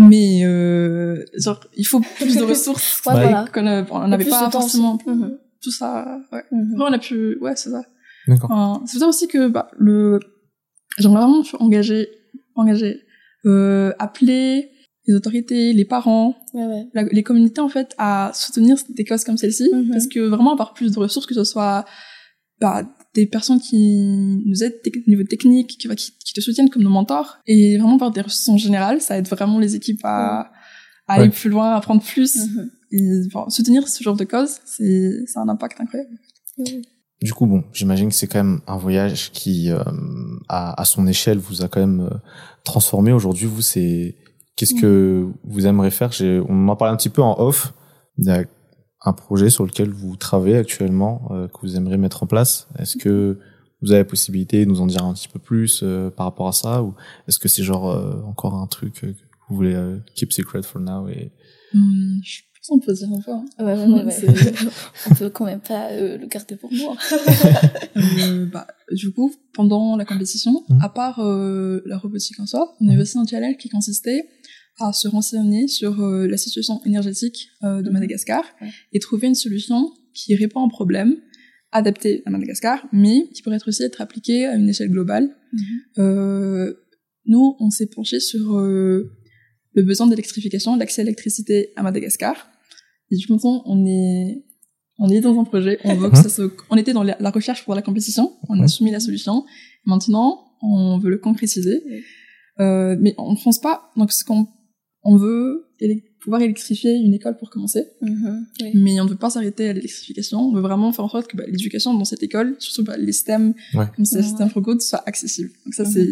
mais 0.00 0.44
euh, 0.44 1.24
genre 1.38 1.60
il 1.76 1.84
faut 1.84 2.00
plus 2.00 2.36
de 2.36 2.42
ressources 2.52 3.02
Ouais, 3.06 3.14
Ouais. 3.14 3.22
voilà. 3.22 3.44
qu'on 3.52 3.62
n'avait 4.08 4.24
pas 4.24 4.50
forcément. 4.50 4.98
Mhm. 5.06 5.38
Tout 5.62 5.70
ça 5.72 6.20
ouais 6.32 6.42
Mhm. 6.52 6.74
Après, 6.74 6.90
on 6.90 6.92
a 6.92 6.98
pu 6.98 7.38
ouais 7.40 7.56
c'est 7.56 7.70
ça 7.70 7.82
D'accord. 8.26 8.50
Enfin, 8.50 8.84
c'est 8.86 8.98
ça 8.98 9.06
aussi 9.08 9.26
que 9.28 9.48
bah, 9.48 9.70
le 9.78 10.20
j'aimerais 10.98 11.22
vraiment 11.22 11.42
engager 11.60 12.08
engager 12.54 13.00
euh, 13.46 13.92
appeler 13.98 14.70
les 15.06 15.14
autorités 15.14 15.72
les 15.72 15.84
parents 15.84 16.36
Ouais, 16.54 16.64
ouais. 16.66 16.84
la- 16.94 17.04
les 17.04 17.22
communautés 17.22 17.60
en 17.60 17.68
fait 17.68 17.94
à 17.98 18.30
soutenir 18.34 18.76
des 18.90 19.04
causes 19.04 19.24
comme 19.24 19.36
celle-ci 19.38 19.68
Mhm. 19.72 19.90
parce 19.90 20.06
que 20.06 20.20
vraiment 20.20 20.52
avoir 20.52 20.74
plus 20.74 20.92
de 20.92 20.98
ressources 20.98 21.26
que 21.26 21.34
ce 21.34 21.44
soit 21.44 21.84
bah, 22.60 22.82
des 23.14 23.26
personnes 23.26 23.60
qui 23.60 24.42
nous 24.44 24.62
aident 24.64 24.78
au 25.06 25.10
niveau 25.10 25.22
technique 25.24 25.68
qui, 25.78 25.88
qui, 25.88 26.12
qui 26.26 26.34
te 26.34 26.40
soutiennent 26.40 26.68
comme 26.70 26.82
nos 26.82 26.90
mentors 26.90 27.38
et 27.46 27.78
vraiment 27.78 27.96
par 27.98 28.10
des 28.10 28.20
ressources 28.20 28.48
en 28.48 28.58
général 28.58 29.00
ça 29.00 29.16
aide 29.16 29.28
vraiment 29.28 29.58
les 29.58 29.74
équipes 29.76 30.00
à, 30.04 30.50
à 31.06 31.14
aller 31.14 31.24
Ouais. 31.24 31.30
plus 31.30 31.48
loin 31.48 31.70
à 31.70 31.76
apprendre 31.76 32.02
plus 32.02 32.36
Mhm. 32.36 32.70
Et 32.90 33.22
enfin, 33.26 33.48
soutenir 33.50 33.86
ce 33.88 34.02
genre 34.02 34.16
de 34.16 34.24
cause 34.24 34.56
c'est 34.64 35.24
c'est 35.26 35.38
un 35.38 35.48
impact 35.48 35.80
incroyable 35.80 36.16
Mhm. 36.58 36.82
Du 37.22 37.32
coup, 37.34 37.46
bon, 37.46 37.64
j'imagine 37.72 38.08
que 38.10 38.14
c'est 38.14 38.26
quand 38.28 38.42
même 38.44 38.60
un 38.68 38.76
voyage 38.76 39.32
qui, 39.32 39.70
euh, 39.72 39.82
à, 40.48 40.80
à 40.80 40.84
son 40.84 41.06
échelle, 41.08 41.38
vous 41.38 41.62
a 41.62 41.68
quand 41.68 41.80
même 41.80 42.00
euh, 42.00 42.16
transformé. 42.64 43.12
Aujourd'hui, 43.12 43.46
vous, 43.46 43.60
c'est 43.62 44.14
qu'est-ce 44.56 44.74
que 44.74 45.26
vous 45.44 45.66
aimeriez 45.66 45.90
faire? 45.90 46.12
J'ai- 46.12 46.40
On 46.48 46.68
en 46.68 46.76
parlait 46.76 46.92
un 46.94 46.96
petit 46.96 47.08
peu 47.08 47.22
en 47.22 47.36
off. 47.40 47.72
Il 48.18 48.24
y 48.26 48.30
a 48.30 48.44
un 49.04 49.12
projet 49.12 49.50
sur 49.50 49.64
lequel 49.66 49.90
vous 49.90 50.16
travaillez 50.16 50.56
actuellement 50.56 51.28
euh, 51.32 51.48
que 51.48 51.58
vous 51.62 51.74
aimeriez 51.76 51.96
mettre 51.96 52.22
en 52.22 52.26
place. 52.26 52.68
Est-ce 52.78 52.96
que 52.96 53.38
vous 53.82 53.90
avez 53.92 54.00
la 54.00 54.04
possibilité 54.04 54.64
de 54.64 54.70
nous 54.70 54.80
en 54.80 54.86
dire 54.86 55.04
un 55.04 55.12
petit 55.14 55.28
peu 55.28 55.38
plus 55.40 55.80
euh, 55.84 56.10
par 56.10 56.26
rapport 56.26 56.46
à 56.48 56.52
ça, 56.52 56.82
ou 56.84 56.94
est-ce 57.28 57.38
que 57.40 57.48
c'est 57.48 57.62
genre 57.64 57.88
euh, 57.90 58.20
encore 58.26 58.54
un 58.54 58.66
truc 58.68 58.94
que 58.94 59.06
vous 59.48 59.56
voulez 59.56 59.74
euh, 59.74 59.98
keep 60.16 60.32
secret 60.32 60.62
for 60.62 60.80
now 60.80 61.08
et 61.08 61.30
je 62.24 62.40
qu'on 62.68 62.78
peut 62.80 62.92
dire 62.92 63.08
un 63.12 63.20
peu 63.20 63.30
hein. 63.32 63.44
Ouais, 63.58 63.74
ouais, 63.74 64.04
ouais, 64.04 64.14
On 65.10 65.14
peut 65.14 65.30
quand 65.30 65.44
même 65.46 65.60
pas 65.60 65.90
euh, 65.90 66.18
le 66.18 66.26
garder 66.26 66.56
pour 66.56 66.72
moi. 66.72 66.96
Euh, 67.96 68.46
bah, 68.46 68.66
du 68.92 69.10
coup, 69.10 69.34
pendant 69.54 69.96
la 69.96 70.04
compétition, 70.04 70.64
Mhm. 70.68 70.78
à 70.82 70.88
part 70.88 71.18
euh, 71.20 71.82
la 71.86 71.98
robotique 71.98 72.38
en 72.40 72.46
soi, 72.46 72.76
on 72.80 72.88
avait 72.88 73.02
aussi 73.02 73.18
un 73.18 73.26
challenge 73.26 73.56
qui 73.58 73.68
consistait 73.68 74.28
à 74.78 74.92
se 74.92 75.08
renseigner 75.08 75.66
sur 75.66 76.00
euh, 76.00 76.26
la 76.28 76.36
situation 76.36 76.80
énergétique 76.84 77.48
euh, 77.64 77.82
de 77.82 77.88
Mhm. 77.88 77.94
Madagascar 77.94 78.44
et 78.92 78.98
trouver 79.00 79.26
une 79.28 79.34
solution 79.34 79.90
qui 80.14 80.34
répond 80.36 80.60
à 80.60 80.64
un 80.64 80.68
problème 80.68 81.16
adapté 81.72 82.22
à 82.24 82.30
Madagascar, 82.30 82.86
mais 82.92 83.28
qui 83.34 83.42
pourrait 83.42 83.56
être 83.56 83.68
aussi 83.68 83.82
être 83.82 84.00
appliqué 84.00 84.46
à 84.46 84.54
une 84.54 84.68
échelle 84.68 84.90
globale. 84.90 85.36
Euh, 85.98 86.72
nous, 87.26 87.56
on 87.60 87.70
s'est 87.70 87.86
penché 87.86 88.20
sur 88.20 88.56
euh, 88.58 89.10
le 89.74 89.82
besoin 89.82 90.06
d'électrification, 90.06 90.76
l'accès 90.76 91.02
à 91.02 91.04
l'électricité 91.04 91.72
à 91.76 91.82
Madagascar. 91.82 92.48
Et 93.10 93.16
du 93.16 93.26
coup, 93.26 93.32
maintenant, 93.34 93.62
on 93.66 93.84
est, 93.86 94.44
on 94.98 95.08
est 95.08 95.20
dans 95.20 95.38
un 95.40 95.44
projet, 95.44 95.78
on 95.84 95.94
veut 95.94 96.10
que 96.10 96.16
ça 96.16 96.28
se, 96.28 96.42
on 96.70 96.76
était 96.76 96.92
dans 96.92 97.02
la, 97.02 97.30
recherche 97.30 97.64
pour 97.64 97.74
la 97.74 97.82
compétition, 97.82 98.32
on 98.48 98.60
a 98.60 98.68
soumis 98.68 98.90
la 98.90 99.00
solution. 99.00 99.44
Maintenant, 99.84 100.44
on 100.62 100.98
veut 100.98 101.10
le 101.10 101.18
concrétiser. 101.18 101.82
Euh, 102.60 102.96
mais 103.00 103.14
on 103.18 103.32
ne 103.32 103.38
pense 103.42 103.60
pas, 103.60 103.90
donc 103.96 104.10
ce 104.12 104.24
qu'on, 104.24 104.48
on 105.04 105.16
veut 105.16 105.64
pouvoir 106.20 106.42
électrifier 106.42 106.90
une 106.96 107.14
école 107.14 107.36
pour 107.38 107.48
commencer, 107.50 107.84
Mhm. 108.02 108.46
Oui. 108.60 108.70
mais 108.74 109.00
on 109.00 109.04
ne 109.04 109.10
veut 109.10 109.16
pas 109.16 109.30
s'arrêter 109.30 109.68
à 109.68 109.72
l'électrification. 109.72 110.40
On 110.40 110.52
veut 110.52 110.60
vraiment 110.60 110.90
faire 110.92 111.04
en 111.04 111.08
sorte 111.08 111.28
que 111.28 111.36
bah, 111.36 111.44
l'éducation 111.46 111.94
dans 111.94 112.04
cette 112.04 112.24
école, 112.24 112.56
surtout 112.58 112.82
bah, 112.82 112.96
les 112.96 113.12
STEM, 113.12 113.54
Ouais. 113.74 113.84
comme 113.94 114.04
c'est 114.04 114.16
Ouais. 114.16 114.22
STEM 114.24 114.50
for 114.50 114.60
Good, 114.60 114.80
soit 114.82 115.02
accessible. 115.06 115.50
Donc 115.64 115.74
ça, 115.74 115.84
Mhm. 115.84 115.90
c'est, 115.92 116.08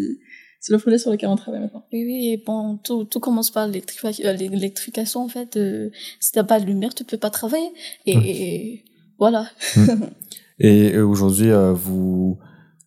c'est 0.60 0.72
le 0.72 0.78
projet 0.78 0.98
sur 0.98 1.10
lequel 1.10 1.28
on 1.28 1.36
travaille 1.36 1.60
maintenant. 1.60 1.84
Oui, 1.92 2.04
oui, 2.04 2.28
et 2.32 2.42
bon, 2.44 2.78
tout, 2.82 3.04
tout 3.04 3.20
commence 3.20 3.50
par 3.50 3.68
euh, 3.68 4.32
l'électrification, 4.32 5.20
en 5.22 5.28
fait. 5.28 5.56
Euh, 5.56 5.90
si 6.20 6.32
t'as 6.32 6.44
pas 6.44 6.58
de 6.60 6.66
lumière, 6.66 6.94
tu 6.94 7.04
peux 7.04 7.18
pas 7.18 7.30
travailler. 7.30 7.68
Et, 8.06 8.12
et 8.16 8.84
voilà. 9.18 9.48
Et 10.58 10.94
euh, 10.94 11.04
aujourd'hui, 11.06 11.50
euh, 11.50 11.72
vous 11.72 12.38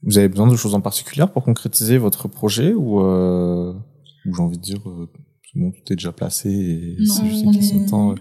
vous 0.02 0.18
avez 0.18 0.28
besoin 0.30 0.50
de 0.50 0.56
choses 0.56 0.74
en 0.74 0.82
particulier 0.82 1.26
pour 1.32 1.44
concrétiser 1.44 1.98
votre 1.98 2.28
projet 2.28 2.74
ou, 2.74 3.02
euh, 3.02 3.74
ou 4.26 4.34
j'ai 4.34 4.42
envie 4.42 4.58
de 4.58 4.62
dire 4.64 4.80
euh, 4.90 5.08
bon, 5.56 5.72
tout 5.72 5.94
est 5.94 5.96
déjà 5.96 6.12
placé 6.12 6.50
et 6.50 6.96
c'est 7.06 7.26
juste 7.28 7.44
une 7.44 7.52
question 7.54 7.78
de 7.80 7.84
est- 7.84 7.90
temps. 7.90 8.12
euh. 8.12 8.16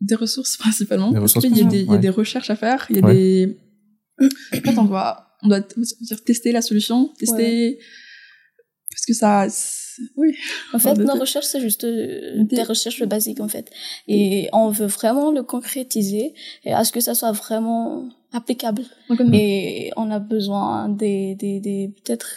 Des 0.00 0.14
ressources 0.14 0.56
principalement. 0.64 1.10
Des 1.10 1.18
ressources 1.18 1.44
il 1.44 1.56
y 1.58 1.60
a 1.60 1.64
des, 1.64 1.80
il 1.80 1.86
y 1.86 1.88
a 1.88 1.92
ouais. 1.92 1.98
des 1.98 2.08
recherches 2.08 2.48
à 2.50 2.56
faire, 2.56 2.86
il 2.88 2.96
y 2.96 3.00
a 3.00 3.04
Ouais. 3.04 3.14
des. 3.14 3.58
En 4.54 4.60
fait, 4.60 4.78
on 4.78 4.84
doit, 4.84 5.26
on 5.42 5.48
doit 5.48 5.60
dire, 5.60 6.24
tester 6.24 6.50
la 6.52 6.62
solution, 6.62 7.10
tester. 7.18 7.78
Que 9.08 9.14
ça. 9.14 9.46
Oui. 10.16 10.30
En 10.72 10.78
fait, 10.78 10.94
nos 10.94 11.14
recherches, 11.14 11.46
c'est 11.46 11.60
juste 11.60 11.84
euh, 11.84 12.44
Des- 12.44 12.62
recherches 12.62 13.02
basiques, 13.04 13.40
en 13.40 13.48
fait. 13.48 13.68
Et 14.06 14.48
on 14.52 14.68
veut 14.68 14.86
vraiment 14.86 15.30
le 15.32 15.42
concrétiser 15.42 16.34
et 16.64 16.72
à 16.72 16.84
ce 16.84 16.92
que 16.92 17.00
ça 17.00 17.14
soit 17.14 17.32
vraiment 17.32 18.08
applicable. 18.32 18.82
Et 19.32 19.90
on 19.96 20.10
a 20.10 20.20
besoin 20.20 20.88
des, 20.88 21.34
des, 21.34 21.58
des 21.60 21.92
peut-être 22.04 22.28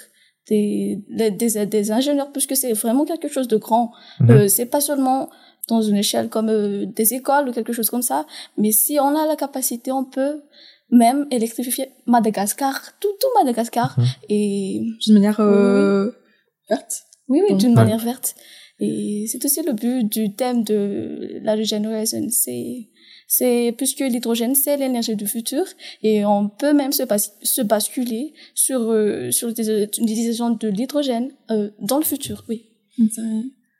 des, 0.50 1.04
des, 1.10 1.30
des, 1.32 1.66
des 1.68 1.92
ingénieurs, 1.92 2.32
puisque 2.32 2.56
c'est 2.56 2.74
vraiment 2.74 3.06
quelque 3.06 3.28
chose 3.28 3.48
de 3.48 3.58
grand. 3.58 3.92
Mhm. 4.22 4.30
Euh, 4.32 4.48
c'est 4.48 4.66
pas 4.66 4.82
seulement 4.82 5.30
dans 5.68 5.82
une 5.84 5.98
échelle 5.98 6.28
comme 6.30 6.50
euh, 6.50 6.86
des 6.88 7.14
écoles 7.14 7.48
ou 7.50 7.52
quelque 7.54 7.74
chose 7.74 7.90
comme 7.92 8.02
ça, 8.02 8.26
mais 8.58 8.72
si 8.72 8.98
on 9.00 9.16
a 9.16 9.28
la 9.28 9.36
capacité, 9.36 9.92
on 9.92 10.04
peut 10.04 10.42
même 10.90 11.26
électrifier 11.32 11.90
Madagascar, 12.08 12.82
tout, 13.00 13.08
tout 13.20 13.28
Madagascar. 13.40 13.98
Mhm. 13.98 14.06
Et 14.30 14.82
D'une 15.06 15.14
manière 15.14 15.40
euh, 15.40 16.12
verte. 16.76 16.94
oui, 17.32 17.40
oui, 17.48 17.56
d'une 17.62 17.70
Ouais. 17.70 17.76
manière 17.84 18.04
verte. 18.12 18.30
Et 18.84 19.26
c'est 19.32 19.44
aussi 19.46 19.62
le 19.70 19.74
but 19.74 20.04
du 20.18 20.24
thème 20.40 20.60
de 20.72 21.40
la 21.44 21.54
regeneration. 21.56 22.24
C'est, 22.44 22.90
c'est 23.28 23.74
puisque 23.78 24.00
l'hydrogène 24.14 24.56
c'est 24.56 24.76
l'énergie 24.84 25.16
du 25.24 25.28
futur 25.36 25.66
et 26.02 26.26
on 26.26 26.50
peut 26.62 26.74
même 26.82 26.92
se, 27.00 27.04
se 27.56 27.62
basculer 27.74 28.34
sur 28.66 28.80
euh, 28.90 29.30
sur 29.38 29.48
l'utilisation 29.50 30.48
de 30.64 30.68
l'hydrogène 30.78 31.28
euh, 31.52 31.70
dans 31.90 32.00
le 32.04 32.08
futur. 32.14 32.38
Oui. 32.50 32.58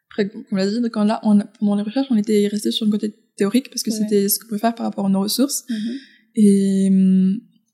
Après, 0.10 0.30
comme 0.30 0.58
l'a 0.58 0.68
dit, 0.68 0.78
quand 0.92 1.04
là, 1.06 1.20
on, 1.24 1.40
pendant 1.60 1.76
les 1.76 1.84
recherches, 1.90 2.08
on 2.12 2.18
était 2.18 2.48
resté 2.48 2.70
sur 2.72 2.86
le 2.86 2.92
côté 2.92 3.08
théorique 3.38 3.70
parce 3.72 3.84
que 3.84 3.92
c'était 3.92 4.30
ce 4.30 4.40
qu'on 4.40 4.50
peut 4.50 4.58
faire 4.66 4.76
par 4.76 4.86
rapport 4.86 5.06
à 5.06 5.10
nos 5.10 5.22
ressources. 5.22 5.64
Mhm. 5.70 5.94
Et 6.36 6.90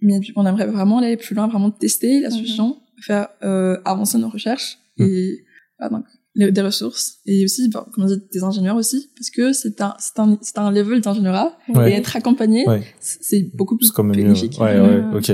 mais 0.01 0.19
on 0.35 0.45
aimerait 0.45 0.67
vraiment 0.67 0.99
aller 0.99 1.17
plus 1.17 1.35
loin, 1.35 1.47
vraiment 1.47 1.71
tester 1.71 2.19
la 2.19 2.29
Mhm. 2.29 2.35
solution, 2.35 2.77
faire 3.01 3.27
euh, 3.43 3.77
avancer 3.85 4.17
nos 4.17 4.29
recherches 4.29 4.77
et 4.99 5.43
voilà, 5.79 5.97
donc 5.97 6.05
les- 6.35 6.51
des 6.51 6.61
ressources 6.61 7.17
et 7.25 7.43
aussi, 7.43 7.69
bah, 7.69 7.85
comme 7.93 8.03
on 8.05 8.07
dit, 8.07 8.21
des 8.31 8.43
ingénieurs 8.43 8.75
aussi, 8.75 9.09
parce 9.15 9.29
que 9.29 9.53
c'est 9.53 9.81
un 9.81 9.93
c'est 9.99 10.19
un 10.19 10.37
c'est 10.41 10.57
un 10.57 10.71
level 10.71 11.01
d'ingénierat 11.01 11.57
Ouais. 11.73 11.91
et 11.91 11.95
être 11.95 12.15
accompagné, 12.15 12.67
Ouais. 12.67 12.83
c'est 12.99 13.49
beaucoup 13.55 13.77
plus 13.77 13.87
C'est 13.87 13.93
comme 13.93 14.07
mieux. 14.09 14.15
bénéfique. 14.15 14.57
Ouais, 14.59 14.79
Ouais. 14.79 15.01
ouais, 15.01 15.17
ok. 15.17 15.31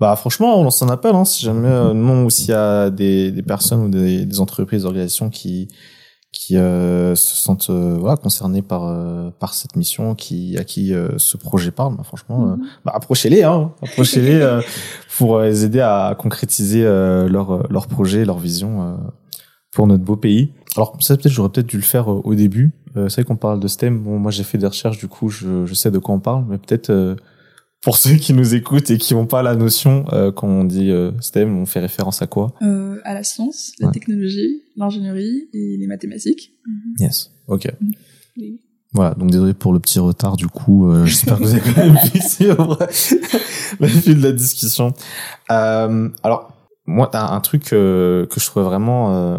Bah 0.00 0.16
franchement, 0.16 0.58
on 0.58 0.64
lance 0.64 0.82
un 0.82 0.88
appel, 0.88 1.14
hein, 1.14 1.24
si 1.24 1.44
jamais 1.44 1.68
euh, 1.68 1.94
non 1.94 2.24
ou 2.24 2.30
s'il 2.30 2.48
y 2.48 2.52
a 2.54 2.90
des, 2.90 3.30
des 3.30 3.42
personnes 3.42 3.82
ou 3.84 3.88
des, 3.88 4.24
des 4.26 4.40
entreprises, 4.40 4.80
des 4.82 4.86
organisations 4.86 5.30
qui 5.30 5.68
qui 6.46 6.56
euh, 6.56 7.14
se 7.14 7.36
sentent 7.36 7.70
euh, 7.70 7.96
voilà 8.00 8.16
concernées 8.16 8.62
par 8.62 8.84
euh, 8.86 9.30
par 9.38 9.54
cette 9.54 9.76
mission, 9.76 10.14
qui 10.14 10.56
à 10.58 10.64
qui 10.64 10.92
euh, 10.92 11.10
ce 11.18 11.36
projet 11.36 11.70
parle, 11.70 11.96
bah, 11.96 12.02
franchement, 12.04 12.42
euh, 12.44 12.56
Mhm. 12.56 12.62
bah, 12.84 12.92
approchez-les, 12.94 13.42
hein, 13.44 13.72
approchez-les 13.82 14.40
euh, 14.40 14.60
pour 15.18 15.36
euh, 15.36 15.46
les 15.46 15.64
aider 15.64 15.80
à 15.80 16.16
concrétiser 16.18 16.84
euh, 16.84 17.28
leur 17.28 17.70
leur 17.70 17.86
projet, 17.86 18.24
leur 18.24 18.38
vision 18.38 18.82
euh, 18.82 18.96
pour 19.74 19.86
notre 19.86 20.02
beau 20.04 20.16
pays. 20.16 20.52
Alors 20.76 20.96
ça 21.00 21.16
peut-être 21.16 21.32
j'aurais 21.32 21.50
peut-être 21.50 21.68
dû 21.68 21.76
le 21.76 21.82
faire 21.82 22.08
au 22.08 22.34
début. 22.34 22.72
Euh, 22.96 23.08
c'est 23.08 23.20
vrai 23.22 23.24
qu'on 23.28 23.36
parle 23.36 23.60
de 23.60 23.68
STEM. 23.68 24.00
Bon, 24.00 24.18
moi 24.18 24.30
j'ai 24.30 24.42
fait 24.44 24.58
des 24.58 24.66
recherches, 24.66 24.98
du 24.98 25.08
coup 25.08 25.28
je, 25.28 25.64
je 25.66 25.74
sais 25.74 25.90
de 25.90 25.98
quoi 25.98 26.14
on 26.14 26.20
parle, 26.20 26.44
mais 26.48 26.58
peut-être 26.58 26.90
euh, 26.90 27.14
pour 27.82 27.96
ceux 27.96 28.14
qui 28.16 28.32
nous 28.32 28.54
écoutent 28.54 28.90
et 28.90 28.98
qui 28.98 29.14
n'ont 29.14 29.26
pas 29.26 29.42
la 29.42 29.54
notion, 29.56 30.04
euh, 30.12 30.30
quand 30.32 30.46
on 30.48 30.64
dit 30.64 30.90
euh, 30.90 31.10
STEM, 31.20 31.56
on 31.58 31.66
fait 31.66 31.80
référence 31.80 32.22
à 32.22 32.26
quoi? 32.26 32.54
Euh, 32.62 33.00
à 33.04 33.12
la 33.14 33.24
science, 33.24 33.72
la 33.80 33.88
Ouais. 33.88 33.92
technologie, 33.92 34.62
l'ingénierie 34.76 35.48
et 35.52 35.76
les 35.78 35.86
mathématiques. 35.86 36.52
Yes. 36.98 37.30
Ok. 37.48 37.68
Oui. 38.36 38.60
Voilà, 38.94 39.14
donc 39.14 39.30
désolé 39.30 39.54
pour 39.54 39.72
le 39.72 39.80
petit 39.80 39.98
retard 39.98 40.36
du 40.36 40.46
coup, 40.48 40.86
euh, 40.90 41.04
j'espère 41.06 41.38
que 41.38 41.44
vous 41.44 41.54
avez 41.54 41.60
quand 41.72 41.84
même 41.84 41.98
pu 42.12 42.20
suivre 42.28 42.78
le 43.80 43.88
fil 43.88 44.18
de 44.18 44.22
la 44.22 44.32
discussion. 44.32 44.92
Euh, 45.50 46.08
alors, 46.22 46.52
moi, 46.86 47.08
t'as 47.10 47.30
un 47.32 47.40
truc 47.40 47.72
euh, 47.72 48.26
que 48.26 48.38
je 48.40 48.46
trouvais 48.46 48.64
vraiment 48.66 49.14
euh, 49.34 49.38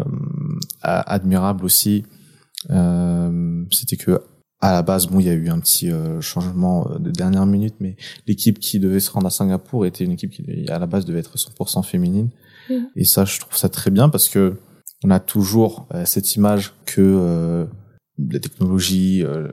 admirable 0.82 1.64
aussi, 1.64 2.04
euh, 2.70 3.64
c'était 3.70 3.96
que 3.96 4.20
à 4.60 4.72
la 4.72 4.82
base, 4.82 5.06
bon, 5.06 5.20
il 5.20 5.26
y 5.26 5.30
a 5.30 5.34
eu 5.34 5.48
un 5.48 5.58
petit 5.58 5.90
euh, 5.90 6.20
changement 6.20 6.88
euh, 6.90 6.98
de 6.98 7.10
dernière 7.10 7.44
minute, 7.46 7.74
mais 7.80 7.96
l'équipe 8.26 8.58
qui 8.58 8.80
devait 8.80 9.00
se 9.00 9.10
rendre 9.10 9.26
à 9.26 9.30
Singapour 9.30 9.84
était 9.86 10.04
une 10.04 10.12
équipe 10.12 10.30
qui, 10.30 10.66
à 10.68 10.78
la 10.78 10.86
base, 10.86 11.04
devait 11.04 11.20
être 11.20 11.36
100% 11.36 11.84
féminine. 11.84 12.30
Mhm. 12.70 12.88
Et 12.96 13.04
ça, 13.04 13.24
je 13.24 13.40
trouve 13.40 13.56
ça 13.56 13.68
très 13.68 13.90
bien 13.90 14.08
parce 14.08 14.28
que 14.28 14.58
on 15.04 15.10
a 15.10 15.20
toujours 15.20 15.86
euh, 15.92 16.04
cette 16.06 16.34
image 16.34 16.72
que 16.86 17.02
euh, 17.02 17.66
la 18.18 18.40
technologie, 18.40 19.22
euh, 19.22 19.48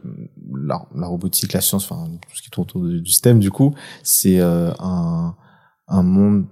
la, 0.56 0.88
la 0.96 1.08
robotique, 1.08 1.54
la 1.54 1.62
science, 1.62 1.92
enfin 1.92 2.10
tout 2.10 2.36
ce 2.36 2.42
qui 2.42 2.50
tourne 2.50 2.64
autour 2.64 2.84
du, 2.84 3.02
du 3.02 3.12
STEM, 3.12 3.40
du 3.40 3.52
coup, 3.52 3.74
c'est 4.04 4.40
euh, 4.40 4.72
un, 4.80 5.36
un 5.88 6.04
monde 6.04 6.46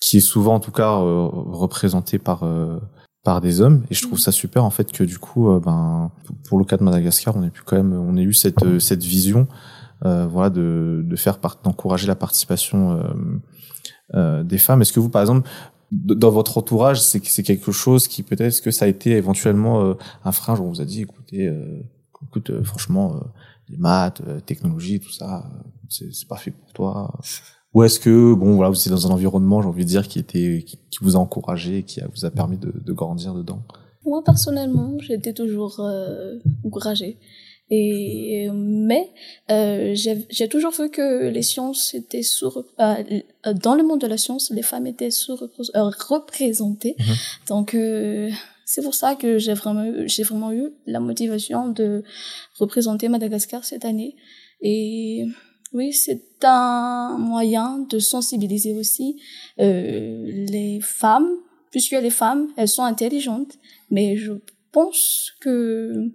qui 0.00 0.18
est 0.18 0.20
souvent, 0.20 0.54
en 0.54 0.60
tout 0.60 0.72
cas, 0.72 1.00
euh, 1.00 1.28
représenté 1.32 2.18
par 2.18 2.42
euh, 2.42 2.78
par 3.26 3.40
des 3.40 3.60
hommes. 3.60 3.82
Et 3.90 3.94
je 3.94 4.02
trouve 4.02 4.20
ça 4.20 4.30
super 4.30 4.64
en 4.64 4.70
fait 4.70 4.92
que 4.92 5.02
du 5.02 5.18
coup, 5.18 5.50
euh, 5.50 5.58
ben 5.58 6.12
pour 6.48 6.58
le 6.60 6.64
cas 6.64 6.76
de 6.76 6.84
Madagascar, 6.84 7.36
on 7.36 7.42
ait 7.42 7.50
pu 7.50 7.62
quand 7.64 7.76
même, 7.76 7.92
on 7.92 8.16
a 8.16 8.20
eu 8.20 8.32
cette 8.32 8.62
euh, 8.62 8.78
cette 8.78 9.02
vision, 9.02 9.48
euh, 10.04 10.28
voilà, 10.28 10.48
de 10.48 11.02
de 11.04 11.16
faire 11.16 11.38
part, 11.40 11.58
d'encourager 11.64 12.06
la 12.06 12.14
participation 12.14 12.92
euh, 12.92 13.02
euh, 14.14 14.42
des 14.44 14.58
femmes. 14.58 14.80
Est-ce 14.80 14.92
que 14.92 15.00
vous, 15.00 15.08
par 15.08 15.22
exemple, 15.22 15.48
dans 15.90 16.30
votre 16.30 16.56
entourage, 16.56 17.02
c'est 17.02 17.24
c'est 17.26 17.42
quelque 17.42 17.72
chose 17.72 18.06
qui 18.06 18.22
peut-être, 18.22 18.60
que 18.62 18.70
ça 18.70 18.84
a 18.84 18.88
été 18.88 19.10
éventuellement 19.10 19.96
un 20.24 20.32
frein, 20.32 20.54
on 20.60 20.68
vous 20.68 20.80
a 20.80 20.84
dit, 20.84 21.02
écoutez, 21.02 21.52
écoute, 22.22 22.62
franchement, 22.62 23.20
les 23.68 23.76
maths, 23.76 24.22
technologie, 24.46 25.00
tout 25.00 25.12
ça, 25.12 25.50
c'est 25.88 26.14
c'est 26.14 26.28
pas 26.28 26.36
fait 26.36 26.52
pour 26.52 26.72
toi. 26.72 27.18
Ou 27.76 27.84
est-ce 27.84 28.00
que, 28.00 28.32
bon, 28.34 28.54
voilà, 28.56 28.70
vous 28.70 28.76
étiez 28.78 28.90
dans 28.90 29.06
un 29.06 29.10
environnement, 29.10 29.60
j'ai 29.60 29.68
envie 29.68 29.84
de 29.84 29.88
dire, 29.96 30.08
qui 30.08 30.18
était, 30.18 30.64
qui, 30.66 30.78
qui 30.90 30.98
vous 31.02 31.14
a 31.16 31.18
encouragé, 31.18 31.82
qui 31.82 32.00
a- 32.00 32.08
vous 32.14 32.24
a 32.24 32.30
permis 32.30 32.56
de, 32.56 32.72
de 32.88 32.92
grandir 32.94 33.34
dedans? 33.34 33.60
Moi, 34.04 34.22
personnellement, 34.24 34.96
j'étais 35.06 35.34
toujours 35.34 35.80
euh, 35.80 36.38
encouragée. 36.64 37.18
Et, 37.68 38.48
mais 38.54 39.10
euh, 39.50 39.92
j'ai 39.94 40.48
toujours 40.48 40.70
vu 40.78 40.88
que 40.88 41.28
les 41.28 41.42
sciences 41.42 41.94
étaient 41.94 42.22
sous 42.22 42.52
euh, 42.80 42.94
dans 43.66 43.74
le 43.74 43.82
monde 43.82 44.00
de 44.00 44.06
la 44.06 44.16
science 44.24 44.52
les 44.58 44.62
femmes 44.62 44.86
étaient 44.86 45.10
sous 45.10 45.34
représentées 45.34 46.94
Mhm. 46.98 47.14
donc 47.48 47.74
euh, 47.74 48.30
c'est 48.64 48.82
pour 48.82 48.94
ça 48.94 49.16
que 49.16 49.38
j'ai 49.38 49.54
vraiment 49.54 49.84
j'ai 50.06 50.22
vraiment 50.22 50.52
eu 50.52 50.66
la 50.86 51.00
motivation 51.00 51.68
de 51.68 52.04
représenter 52.60 53.08
Madagascar 53.08 53.64
cette 53.64 53.84
année 53.84 54.14
et 54.60 55.26
oui 55.72 55.92
c'est 55.92 56.22
un 56.42 57.16
moyen 57.18 57.78
de 57.90 57.98
sensibiliser 57.98 58.72
aussi 58.74 59.20
euh, 59.60 60.24
les 60.26 60.80
femmes 60.80 61.28
puisque 61.70 61.92
les 61.92 62.10
femmes 62.10 62.48
elles 62.56 62.68
sont 62.68 62.84
intelligentes 62.84 63.54
mais 63.90 64.16
je 64.16 64.32
pense 64.72 65.32
que 65.40 66.10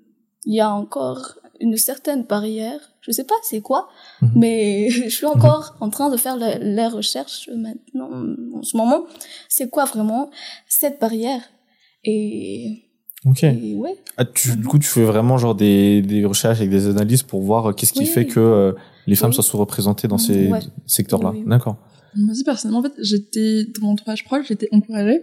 il 0.46 0.56
y 0.56 0.60
a 0.62 0.72
encore 0.74 1.36
une 1.60 1.78
certaine 1.78 2.24
barrière. 2.24 2.80
Je 3.02 3.12
sais 3.12 3.24
pas 3.24 3.36
c'est 3.44 3.62
quoi, 3.62 3.88
Mhm. 4.24 4.32
mais 4.36 4.90
je 4.90 5.10
suis 5.10 5.28
encore 5.28 5.76
en 5.80 5.90
train 5.92 6.10
de 6.10 6.18
faire 6.18 6.36
la- 6.36 6.58
les 6.58 6.88
recherches 6.88 7.48
maintenant, 7.56 8.10
en 8.56 8.64
ce 8.64 8.76
moment. 8.76 9.04
C'est 9.48 9.70
quoi 9.70 9.86
vraiment 9.86 10.32
cette 10.68 11.00
barrière? 11.00 11.42
Et, 12.04 12.84
Ok. 13.26 13.44
et 13.44 13.76
ouais. 13.76 13.96
Ah, 14.18 14.26
tu, 14.26 14.56
du 14.56 14.66
coup, 14.68 14.80
tu 14.80 14.88
fais 14.88 15.04
vraiment 15.04 15.38
genre 15.38 15.54
des, 15.54 16.02
des 16.02 16.26
recherches 16.26 16.58
avec 16.58 16.72
des 16.72 16.88
analyses 16.88 17.22
pour 17.22 17.42
voir 17.42 17.68
euh, 17.70 17.74
qu'est-ce 17.74 17.94
qui 17.94 18.00
Oui. 18.00 18.06
fait 18.08 18.26
que 18.26 18.40
euh, 18.40 18.72
les 19.08 19.16
femmes 19.16 19.30
Oui. 19.30 19.36
soient 19.36 19.44
sous-représentées 19.44 20.08
dans 20.08 20.18
ces 20.18 20.50
Ouais. 20.50 20.60
secteurs-là. 20.86 21.32
Oui, 21.32 21.40
oui. 21.40 21.50
D'accord. 21.50 21.78
Moi 22.16 22.32
aussi, 22.32 22.44
personnellement, 22.44 22.80
en 22.80 22.84
fait, 22.84 22.94
j'étais, 23.00 23.66
dans 23.66 23.86
mon 23.88 23.92
entourage 23.94 24.24
proche, 24.26 24.48
j'étais 24.48 24.68
encouragée. 24.72 25.22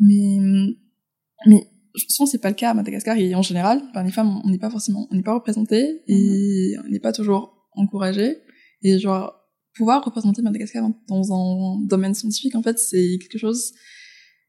Mais, 0.00 0.38
mais, 1.46 1.68
souvent, 2.08 2.26
c'est 2.26 2.38
pas 2.40 2.48
le 2.50 2.54
cas 2.54 2.70
à 2.70 2.74
Madagascar 2.74 3.16
et 3.16 3.34
en 3.34 3.42
général. 3.42 3.82
Enfin, 3.90 4.02
les 4.04 4.10
femmes, 4.10 4.40
on 4.44 4.48
n'est 4.50 4.58
pas 4.58 4.70
forcément, 4.70 5.06
on 5.10 5.14
n'est 5.14 5.22
pas 5.22 5.34
représentées 5.34 6.02
et 6.06 6.74
on 6.84 6.88
n'est 6.88 7.00
pas 7.00 7.12
toujours 7.12 7.68
encouragées. 7.72 8.38
Et 8.82 8.98
genre, 8.98 9.34
pouvoir 9.74 10.04
représenter 10.04 10.42
Madagascar 10.42 10.82
dans, 10.82 10.94
dans 11.08 11.32
un 11.32 11.86
domaine 11.86 12.14
scientifique, 12.14 12.54
en 12.54 12.62
fait, 12.62 12.78
c'est 12.78 13.18
quelque 13.20 13.38
chose 13.38 13.72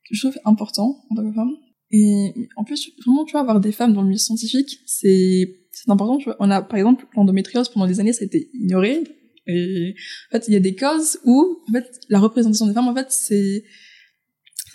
que 0.07 0.15
je 0.15 0.21
trouve 0.27 0.39
important 0.45 1.03
en 1.09 1.15
tant 1.15 1.27
que 1.29 1.33
femme. 1.35 1.51
Et 1.91 2.49
en 2.55 2.63
plus, 2.63 2.91
vraiment, 3.05 3.25
tu 3.25 3.31
vois, 3.31 3.41
avoir 3.41 3.59
des 3.59 3.71
femmes 3.71 3.93
dans 3.93 4.01
le 4.01 4.07
milieu 4.07 4.19
scientifique, 4.19 4.79
c'est, 4.85 5.59
c'est 5.71 5.89
important, 5.89 6.17
tu 6.17 6.25
vois. 6.25 6.35
On 6.39 6.51
a, 6.51 6.61
par 6.61 6.77
exemple, 6.77 7.07
l'endométriose, 7.15 7.69
pendant 7.69 7.87
des 7.87 7.99
années, 7.99 8.13
ça 8.13 8.23
a 8.23 8.25
été 8.25 8.49
ignoré. 8.53 9.03
Et, 9.47 9.95
en 10.29 10.31
fait, 10.31 10.47
il 10.47 10.53
y 10.53 10.57
a 10.57 10.59
des 10.59 10.75
causes 10.75 11.19
où, 11.25 11.63
en 11.67 11.71
fait, 11.71 11.99
la 12.09 12.19
représentation 12.19 12.67
des 12.67 12.73
femmes, 12.73 12.87
en 12.87 12.95
fait, 12.95 13.07
c'est 13.09 13.63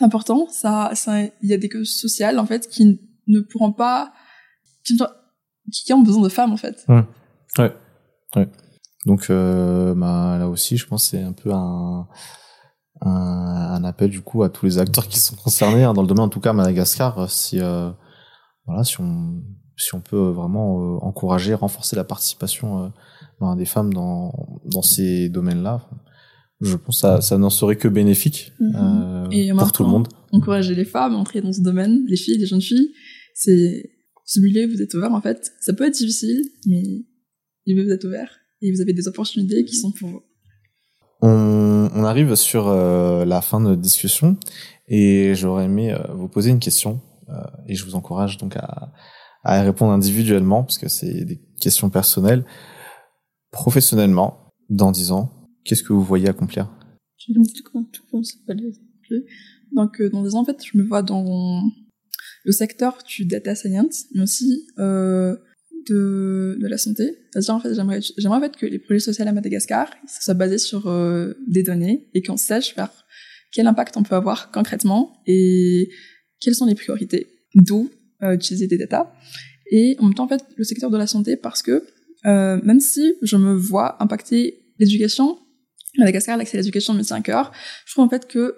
important. 0.00 0.48
Ça, 0.48 0.90
ça, 0.94 1.22
il 1.22 1.48
y 1.48 1.52
a 1.52 1.56
des 1.56 1.68
causes 1.68 1.94
sociales, 1.94 2.38
en 2.38 2.46
fait, 2.46 2.68
qui 2.68 2.98
ne 3.28 3.40
pourront 3.40 3.72
pas, 3.72 4.12
qui, 4.84 4.96
qui 5.70 5.92
ont 5.92 6.02
besoin 6.02 6.22
de 6.22 6.28
femmes, 6.28 6.52
en 6.52 6.56
fait. 6.56 6.84
Donc 9.06 9.28
euh, 9.30 9.94
bah, 9.94 10.36
là 10.38 10.48
aussi, 10.48 10.76
je 10.76 10.86
pense 10.86 11.10
c'est 11.10 11.22
un 11.22 11.32
peu 11.32 11.52
un, 11.52 12.08
un, 13.04 13.74
un 13.74 13.84
appel 13.84 14.10
du 14.10 14.20
coup 14.22 14.42
à 14.42 14.48
tous 14.48 14.66
les 14.66 14.78
acteurs 14.78 15.08
qui 15.08 15.18
sont 15.18 15.36
concernés 15.36 15.84
hein, 15.84 15.94
dans 15.94 16.02
le 16.02 16.08
domaine, 16.08 16.24
en 16.24 16.28
tout 16.28 16.40
cas 16.40 16.50
à 16.50 16.52
Madagascar, 16.52 17.30
si 17.30 17.60
euh, 17.60 17.90
voilà, 18.66 18.84
si 18.84 19.00
on 19.00 19.42
si 19.76 19.94
on 19.94 20.00
peut 20.00 20.30
vraiment 20.30 20.80
euh, 20.80 20.98
encourager, 21.00 21.52
renforcer 21.54 21.96
la 21.96 22.04
participation 22.04 22.84
euh, 22.84 22.88
ben, 23.40 23.56
des 23.56 23.64
femmes 23.64 23.92
dans 23.92 24.32
dans 24.64 24.82
ces 24.82 25.28
domaines-là, 25.28 25.88
je 26.60 26.76
pense 26.76 26.96
que 26.96 27.00
ça 27.00 27.20
ça 27.20 27.38
n'en 27.38 27.50
serait 27.50 27.76
que 27.76 27.88
bénéfique 27.88 28.52
euh, 28.60 29.28
Et 29.30 29.50
pour 29.50 29.72
tout 29.72 29.84
le 29.84 29.90
monde. 29.90 30.08
Encourager 30.32 30.74
les 30.74 30.84
femmes 30.84 31.14
à 31.14 31.16
entrer 31.16 31.40
dans 31.40 31.52
ce 31.52 31.60
domaine, 31.60 32.04
les 32.08 32.16
filles, 32.16 32.38
les 32.38 32.46
jeunes 32.46 32.60
filles, 32.60 32.92
c'est, 33.34 33.90
ce 34.24 34.40
milieu, 34.40 34.66
vous 34.66 34.80
êtes 34.80 34.94
ouvert, 34.94 35.12
en 35.12 35.20
fait. 35.20 35.52
Ça 35.60 35.72
peut 35.72 35.84
être 35.84 35.94
difficile, 35.94 36.50
mais 36.66 37.04
vous 37.66 37.90
êtes 37.90 38.04
ouvert. 38.04 38.30
Et 38.62 38.72
vous 38.72 38.80
avez 38.80 38.92
des 38.92 39.06
opportunités 39.08 39.64
qui 39.64 39.76
sont 39.76 39.92
pour 39.92 40.08
vous. 40.08 40.22
On, 41.26 42.04
arrive 42.04 42.34
sur 42.34 42.68
euh, 42.68 43.24
la 43.24 43.40
fin 43.40 43.58
de 43.58 43.64
notre 43.64 43.80
discussion 43.80 44.36
et 44.88 45.34
j'aurais 45.34 45.64
aimé 45.64 45.90
euh, 45.90 46.12
vous 46.12 46.28
poser 46.28 46.50
une 46.50 46.58
question 46.58 47.00
euh, 47.30 47.32
et 47.66 47.74
je 47.74 47.82
vous 47.86 47.94
encourage 47.94 48.36
donc 48.36 48.56
à, 48.56 48.92
à 49.42 49.62
répondre 49.62 49.92
individuellement 49.92 50.64
parce 50.64 50.76
que 50.76 50.86
c'est 50.86 51.24
des 51.24 51.40
questions 51.62 51.88
personnelles. 51.88 52.44
Professionnellement, 53.52 54.52
dans 54.68 54.92
10 54.92 55.12
ans, 55.12 55.48
qu'est-ce 55.64 55.82
que 55.82 55.94
vous 55.94 56.02
voyez 56.02 56.28
accomplir? 56.28 56.70
Je 57.16 57.32
me 57.32 57.72
comment 57.72 58.22
ça, 58.22 58.36
Donc, 59.72 60.02
dans 60.12 60.22
des 60.24 60.34
ans, 60.34 60.40
en 60.40 60.44
fait, 60.44 60.58
je 60.62 60.76
me 60.76 60.86
vois 60.86 61.02
dans 61.02 61.62
le 62.44 62.52
secteur 62.52 62.98
du 63.08 63.24
data 63.24 63.54
science, 63.54 64.04
mais 64.14 64.20
aussi 64.20 64.66
de, 65.88 66.56
de 66.60 66.66
la 66.66 66.78
santé. 66.78 67.16
C'est-à-dire, 67.30 67.54
en 67.54 67.60
fait, 67.60 67.74
j'aimerais, 67.74 68.50
que 68.50 68.66
les 68.66 68.78
projets 68.78 69.00
sociaux 69.00 69.24
à 69.26 69.32
Madagascar 69.32 69.90
soient 70.06 70.34
basés 70.34 70.58
sur 70.58 70.88
euh, 70.88 71.34
des 71.46 71.62
données 71.62 72.08
et 72.14 72.22
qu'on 72.22 72.36
sache 72.36 72.74
vers 72.76 72.90
quel 73.52 73.66
impact 73.66 73.96
on 73.96 74.02
peut 74.02 74.14
avoir 74.14 74.50
concrètement 74.50 75.22
et 75.26 75.90
quelles 76.40 76.54
sont 76.54 76.66
les 76.66 76.74
priorités, 76.74 77.26
d'où 77.54 77.90
euh, 78.22 78.34
utiliser 78.34 78.66
des 78.66 78.78
data. 78.78 79.12
Et 79.70 79.96
en 79.98 80.04
même 80.04 80.14
temps, 80.14 80.24
en 80.24 80.28
fait, 80.28 80.44
le 80.56 80.64
secteur 80.64 80.90
de 80.90 80.98
la 80.98 81.06
santé 81.06 81.36
parce 81.36 81.62
que 81.62 81.84
euh, 82.26 82.60
même 82.62 82.80
si 82.80 83.14
je 83.22 83.36
me 83.36 83.54
vois 83.54 84.02
impacter 84.02 84.72
l'éducation, 84.78 85.38
Madagascar, 85.98 86.36
l'accès 86.36 86.56
à 86.56 86.60
l'éducation 86.60 86.94
me 86.94 87.02
tient 87.02 87.16
à 87.16 87.20
cœur, 87.20 87.52
je 87.86 87.92
trouve 87.92 88.04
en 88.04 88.08
fait 88.08 88.26
que 88.26 88.56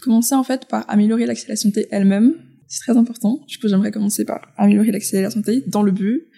commencer 0.00 0.34
en 0.34 0.42
fait 0.42 0.66
par 0.66 0.88
améliorer 0.88 1.26
l'accès 1.26 1.46
à 1.46 1.50
la 1.50 1.56
santé 1.56 1.86
elle-même, 1.90 2.34
c'est 2.68 2.80
très 2.80 2.96
important. 2.96 3.40
Du 3.46 3.58
coup, 3.58 3.68
j'aimerais 3.68 3.90
commencer 3.90 4.24
par 4.24 4.52
améliorer 4.56 4.90
l'accès 4.92 5.18
à 5.18 5.22
la 5.22 5.30
santé 5.30 5.62
dans 5.66 5.82
le 5.82 5.92
but 5.92 6.28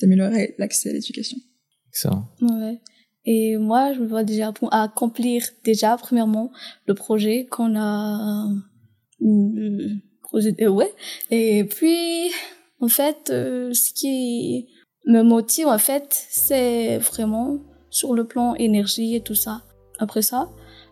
d'améliorer 0.00 0.54
l'accès 0.58 0.90
à 0.90 0.92
l'éducation. 0.92 1.38
Excellent. 1.90 2.28
Ouais. 2.40 2.80
Et 3.24 3.56
moi, 3.56 3.92
je 3.92 4.00
me 4.00 4.06
vois 4.06 4.22
déjà 4.22 4.52
pour 4.52 4.72
accomplir 4.72 5.42
déjà, 5.64 5.96
premièrement, 5.96 6.52
le 6.86 6.94
projet 6.94 7.46
qu'on 7.46 7.74
a 7.76 8.48
euh, 9.22 9.88
projeté, 10.22 10.68
ouais. 10.68 10.92
Et 11.30 11.64
puis, 11.64 12.30
en 12.80 12.88
fait, 12.88 13.30
euh, 13.30 13.72
ce 13.72 13.92
qui 13.92 14.68
me 15.06 15.22
motive, 15.22 15.66
en 15.66 15.78
fait, 15.78 16.26
c'est 16.30 16.98
vraiment 16.98 17.58
sur 17.90 18.14
le 18.14 18.26
plan 18.26 18.54
énergie 18.54 19.16
et 19.16 19.22
tout 19.22 19.34
ça. 19.34 19.62
Après 19.98 20.22
ça, 20.22 20.50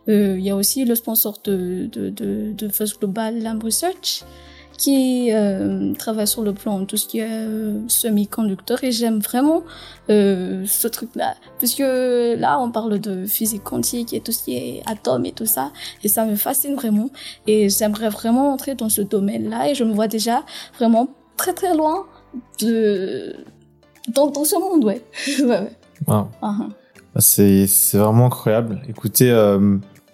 euh, 0.09 0.37
il 0.39 0.45
y 0.45 0.51
a 0.51 0.57
aussi 0.57 0.85
le 0.85 0.95
sponsor 0.95 1.41
de, 1.45 1.87
de, 1.93 2.11
de, 2.11 2.53
de 2.53 2.69
First 2.69 2.99
Global 2.99 3.43
Lamb 3.43 3.63
Research 3.63 4.25
qui 4.77 5.31
euh, 5.33 5.95
travaille 5.95 6.27
sur 6.27 6.43
le 6.43 6.53
plan 6.53 6.85
tout 6.85 6.97
ce 6.97 7.07
qui 7.07 7.21
est 7.21 7.29
euh, 7.31 7.81
semi-conducteur 7.89 8.83
et 8.83 8.93
j'aime 8.93 9.19
vraiment 9.19 9.63
euh, 10.11 10.65
ce 10.67 10.89
truc-là 10.89 11.35
parce 11.61 11.75
que 11.75 12.37
là 12.37 12.59
on 12.61 12.71
parle 12.71 12.99
de 12.99 13.27
physique 13.27 13.63
quantique 13.63 14.13
et 14.13 14.21
tout 14.21 14.33
ce 14.33 14.45
qui 14.45 14.57
est 14.57 14.83
atomes 14.87 15.27
et 15.27 15.33
tout 15.33 15.47
ça 15.47 15.71
et 16.03 16.09
ça 16.09 16.25
me 16.25 16.37
fascine 16.37 16.75
vraiment 16.75 17.11
et 17.47 17.69
j'aimerais 17.69 18.09
vraiment 18.09 18.53
entrer 18.53 18.75
dans 18.75 18.89
ce 18.89 19.03
domaine-là 19.03 19.71
et 19.71 19.75
je 19.75 19.85
me 19.85 19.93
vois 19.93 20.09
déjà 20.09 20.45
vraiment 20.79 21.09
très 21.37 21.53
très 21.53 21.75
loin 21.75 22.07
de 22.61 23.37
dans, 24.09 24.27
dans 24.27 24.45
ce 24.45 24.57
monde 24.57 24.85
ouais 24.85 25.03
ouais, 25.41 25.45
ouais. 25.45 25.73
Wow. 26.07 26.29
Uh-huh. 26.43 26.71
C'est 27.19 27.69
c'est 27.69 27.97
vraiment 27.97 28.27
incroyable. 28.27 28.83
Écoutez, 28.89 29.33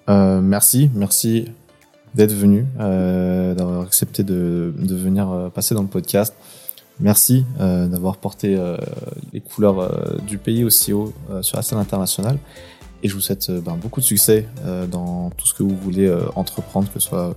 merci, 0.06 0.90
merci 0.94 1.46
d'être 2.14 2.32
venu, 2.32 2.66
euh, 2.78 3.54
d'avoir 3.54 3.82
accepté 3.82 4.22
de, 4.22 4.74
de 4.76 4.94
venir 4.94 5.30
euh, 5.30 5.48
passer 5.48 5.74
dans 5.74 5.82
le 5.82 5.88
podcast. 5.88 6.34
Merci 6.98 7.46
euh, 7.60 7.86
d'avoir 7.86 8.16
porté 8.18 8.58
les 9.32 9.40
couleurs 9.40 10.20
du 10.26 10.36
pays 10.36 10.64
aussi 10.64 10.92
haut 10.92 11.14
sur 11.40 11.56
la 11.56 11.62
scène 11.62 11.78
internationale. 11.78 12.38
Et 13.02 13.08
je 13.08 13.14
vous 13.14 13.22
souhaite 13.22 13.50
ben, 13.50 13.76
beaucoup 13.76 14.00
de 14.00 14.04
succès 14.04 14.46
dans 14.90 15.30
tout 15.30 15.46
ce 15.46 15.54
que 15.54 15.62
vous 15.62 15.74
voulez 15.74 16.14
entreprendre, 16.34 16.92
que 16.92 17.00
ce 17.00 17.08
soit 17.08 17.34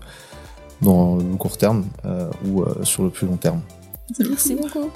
dans 0.82 1.16
le 1.16 1.38
court 1.38 1.58
terme 1.58 1.86
ou 2.46 2.66
sur 2.84 3.04
le 3.04 3.10
plus 3.10 3.26
long 3.26 3.38
terme. 3.38 3.62
Merci 4.20 4.56
beaucoup 4.56 4.92